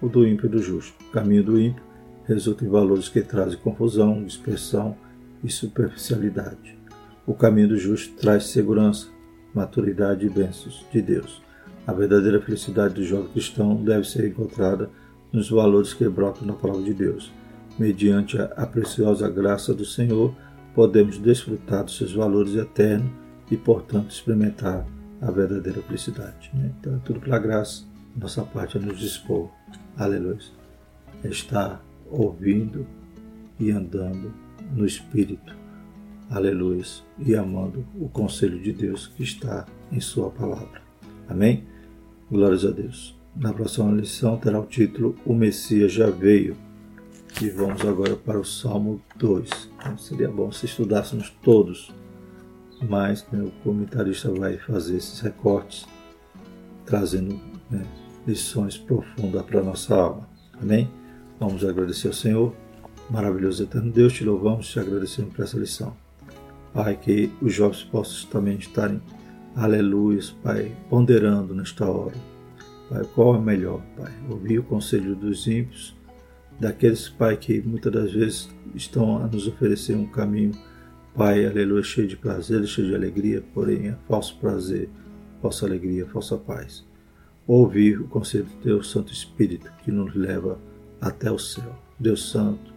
o 0.00 0.08
do 0.08 0.26
ímpio 0.26 0.46
e 0.46 0.48
do 0.48 0.62
justo. 0.62 0.94
O 1.08 1.12
caminho 1.12 1.44
do 1.44 1.60
ímpio 1.60 1.82
resulta 2.24 2.64
em 2.64 2.68
valores 2.68 3.08
que 3.08 3.22
trazem 3.22 3.58
confusão, 3.58 4.22
dispersão 4.24 4.96
e 5.42 5.50
superficialidade. 5.50 6.78
O 7.26 7.34
caminho 7.34 7.68
do 7.68 7.78
justo 7.78 8.14
traz 8.16 8.44
segurança, 8.44 9.08
maturidade 9.54 10.26
e 10.26 10.30
bênçãos 10.30 10.84
de 10.92 11.02
Deus. 11.02 11.42
A 11.86 11.92
verdadeira 11.92 12.40
felicidade 12.40 12.94
do 12.94 13.04
jovem 13.04 13.28
cristão 13.28 13.76
deve 13.82 14.08
ser 14.08 14.26
encontrada 14.26 14.90
nos 15.32 15.50
valores 15.50 15.94
que 15.94 16.08
brotam 16.08 16.46
na 16.46 16.52
palavra 16.52 16.82
de 16.82 16.94
Deus 16.94 17.32
mediante 17.80 18.38
a 18.38 18.66
preciosa 18.66 19.28
graça 19.30 19.72
do 19.72 19.86
Senhor, 19.86 20.34
podemos 20.74 21.18
desfrutar 21.18 21.82
dos 21.82 21.96
seus 21.96 22.12
valores 22.12 22.54
eternos 22.54 23.10
e, 23.50 23.56
portanto, 23.56 24.10
experimentar 24.10 24.86
a 25.20 25.30
verdadeira 25.30 25.80
felicidade. 25.82 26.50
Né? 26.52 26.72
Então, 26.78 26.94
é 26.94 26.98
tudo 26.98 27.20
pela 27.20 27.38
graça, 27.38 27.84
nossa 28.14 28.42
parte 28.42 28.76
é 28.76 28.80
nos 28.80 28.98
dispor, 28.98 29.48
aleluia, 30.04 30.38
estar 31.24 31.84
ouvindo 32.10 32.86
e 33.58 33.70
andando 33.70 34.32
no 34.74 34.86
Espírito, 34.86 35.54
aleluia, 36.30 36.84
e 37.18 37.34
amando 37.34 37.86
o 37.94 38.08
conselho 38.08 38.58
de 38.58 38.72
Deus 38.72 39.06
que 39.08 39.22
está 39.22 39.66
em 39.92 40.00
Sua 40.00 40.30
palavra. 40.30 40.80
Amém? 41.28 41.64
Glórias 42.30 42.64
a 42.64 42.70
Deus. 42.70 43.18
Na 43.36 43.52
próxima 43.52 43.92
lição 43.92 44.36
terá 44.38 44.58
o 44.58 44.66
título 44.66 45.14
O 45.24 45.34
Messias 45.34 45.92
já 45.92 46.08
veio 46.10 46.56
e 47.40 47.48
vamos 47.48 47.82
agora 47.82 48.16
para 48.16 48.40
o 48.40 48.44
Salmo 48.44 49.00
2. 49.16 49.70
Então, 49.76 49.98
seria 49.98 50.30
bom 50.30 50.50
se 50.50 50.66
estudássemos 50.66 51.30
todos, 51.42 51.92
mas 52.88 53.26
né, 53.30 53.42
o 53.42 53.50
comentarista 53.62 54.32
vai 54.32 54.56
fazer 54.56 54.96
esses 54.96 55.20
recortes, 55.20 55.86
trazendo 56.84 57.38
né, 57.70 57.86
lições 58.26 58.76
profundas 58.76 59.42
para 59.42 59.60
a 59.60 59.64
nossa 59.64 59.94
alma. 59.94 60.28
Amém? 60.60 60.90
Vamos 61.38 61.64
agradecer 61.64 62.08
ao 62.08 62.14
Senhor. 62.14 62.54
Maravilhoso 63.08 63.62
eterno 63.62 63.90
Deus, 63.90 64.12
te 64.12 64.24
louvamos 64.24 64.70
te 64.70 64.78
agradecemos 64.78 65.34
por 65.34 65.44
essa 65.44 65.58
lição. 65.58 65.96
Pai, 66.72 66.96
que 66.96 67.32
os 67.42 67.52
jovens 67.52 67.82
possam 67.84 68.30
também 68.30 68.56
estarem, 68.56 69.00
aleluia, 69.56 70.20
Pai, 70.42 70.72
ponderando 70.88 71.54
nesta 71.54 71.84
hora. 71.84 72.14
Pai, 72.88 73.02
qual 73.14 73.36
é 73.36 73.40
melhor, 73.40 73.80
Pai? 73.96 74.12
Ouvir 74.28 74.58
o 74.60 74.62
conselho 74.62 75.16
dos 75.16 75.46
ímpios 75.46 75.96
daqueles, 76.60 77.08
Pai, 77.08 77.36
que 77.36 77.60
muitas 77.62 77.92
das 77.92 78.12
vezes 78.12 78.48
estão 78.74 79.18
a 79.18 79.26
nos 79.26 79.46
oferecer 79.48 79.96
um 79.96 80.06
caminho 80.06 80.52
Pai, 81.14 81.44
aleluia, 81.44 81.82
cheio 81.82 82.06
de 82.06 82.16
prazer, 82.16 82.64
cheio 82.66 82.86
de 82.86 82.94
alegria, 82.94 83.42
porém 83.52 83.88
é 83.88 83.96
falso 84.06 84.38
prazer, 84.38 84.88
falsa 85.42 85.66
alegria, 85.66 86.06
falsa 86.06 86.36
paz. 86.36 86.86
Ouvir 87.52 88.00
o 88.00 88.06
conselho 88.06 88.44
de 88.44 88.56
Deus 88.62 88.92
Santo 88.92 89.12
Espírito 89.12 89.72
que 89.82 89.90
nos 89.90 90.14
leva 90.14 90.56
até 91.00 91.32
o 91.32 91.36
céu. 91.36 91.76
Deus 91.98 92.30
Santo 92.30 92.72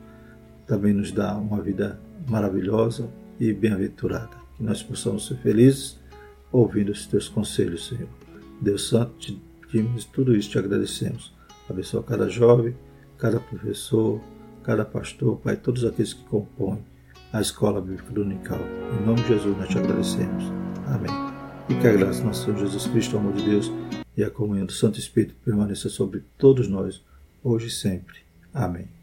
também 0.65 0.91
nos 0.91 1.11
dá 1.11 1.37
uma 1.37 1.61
vida 1.61 2.01
maravilhosa 2.27 3.07
e 3.39 3.53
bem-aventurada. 3.53 4.35
Que 4.57 4.63
nós 4.63 4.81
possamos 4.81 5.27
ser 5.27 5.35
felizes 5.37 5.99
ouvindo 6.51 6.91
os 6.91 7.05
teus 7.05 7.29
conselhos, 7.29 7.85
Senhor. 7.85 8.09
Deus 8.59 8.89
Santo, 8.89 9.13
te 9.19 9.39
pedimos 9.61 10.05
tudo 10.05 10.35
isso, 10.35 10.49
te 10.49 10.57
agradecemos. 10.57 11.35
Abençoa 11.69 12.01
cada 12.01 12.27
jovem, 12.27 12.75
cada 13.19 13.39
professor, 13.39 14.19
cada 14.63 14.83
pastor, 14.83 15.37
Pai, 15.37 15.55
todos 15.55 15.85
aqueles 15.85 16.13
que 16.13 16.23
compõem 16.23 16.83
a 17.31 17.39
Escola 17.39 17.79
Bíblica 17.79 18.11
Dominical. 18.11 18.59
Em 18.99 19.05
nome 19.05 19.21
de 19.21 19.27
Jesus 19.27 19.55
nós 19.55 19.69
te 19.69 19.77
agradecemos. 19.77 20.45
Amém. 20.87 21.11
E 21.69 21.75
que 21.79 21.87
a 21.87 21.93
graça 21.93 22.21
do 22.21 22.25
nosso 22.25 22.45
Senhor 22.45 22.57
Jesus 22.57 22.87
Cristo, 22.87 23.15
o 23.15 23.19
amor 23.19 23.33
de 23.33 23.45
Deus 23.45 23.71
e 24.15 24.23
a 24.23 24.29
comunhão 24.29 24.65
do 24.65 24.73
Santo 24.73 24.99
Espírito 24.99 25.35
permaneça 25.43 25.89
sobre 25.89 26.23
todos 26.37 26.67
nós, 26.67 27.01
hoje 27.43 27.67
e 27.67 27.71
sempre. 27.71 28.19
Amém. 28.53 29.02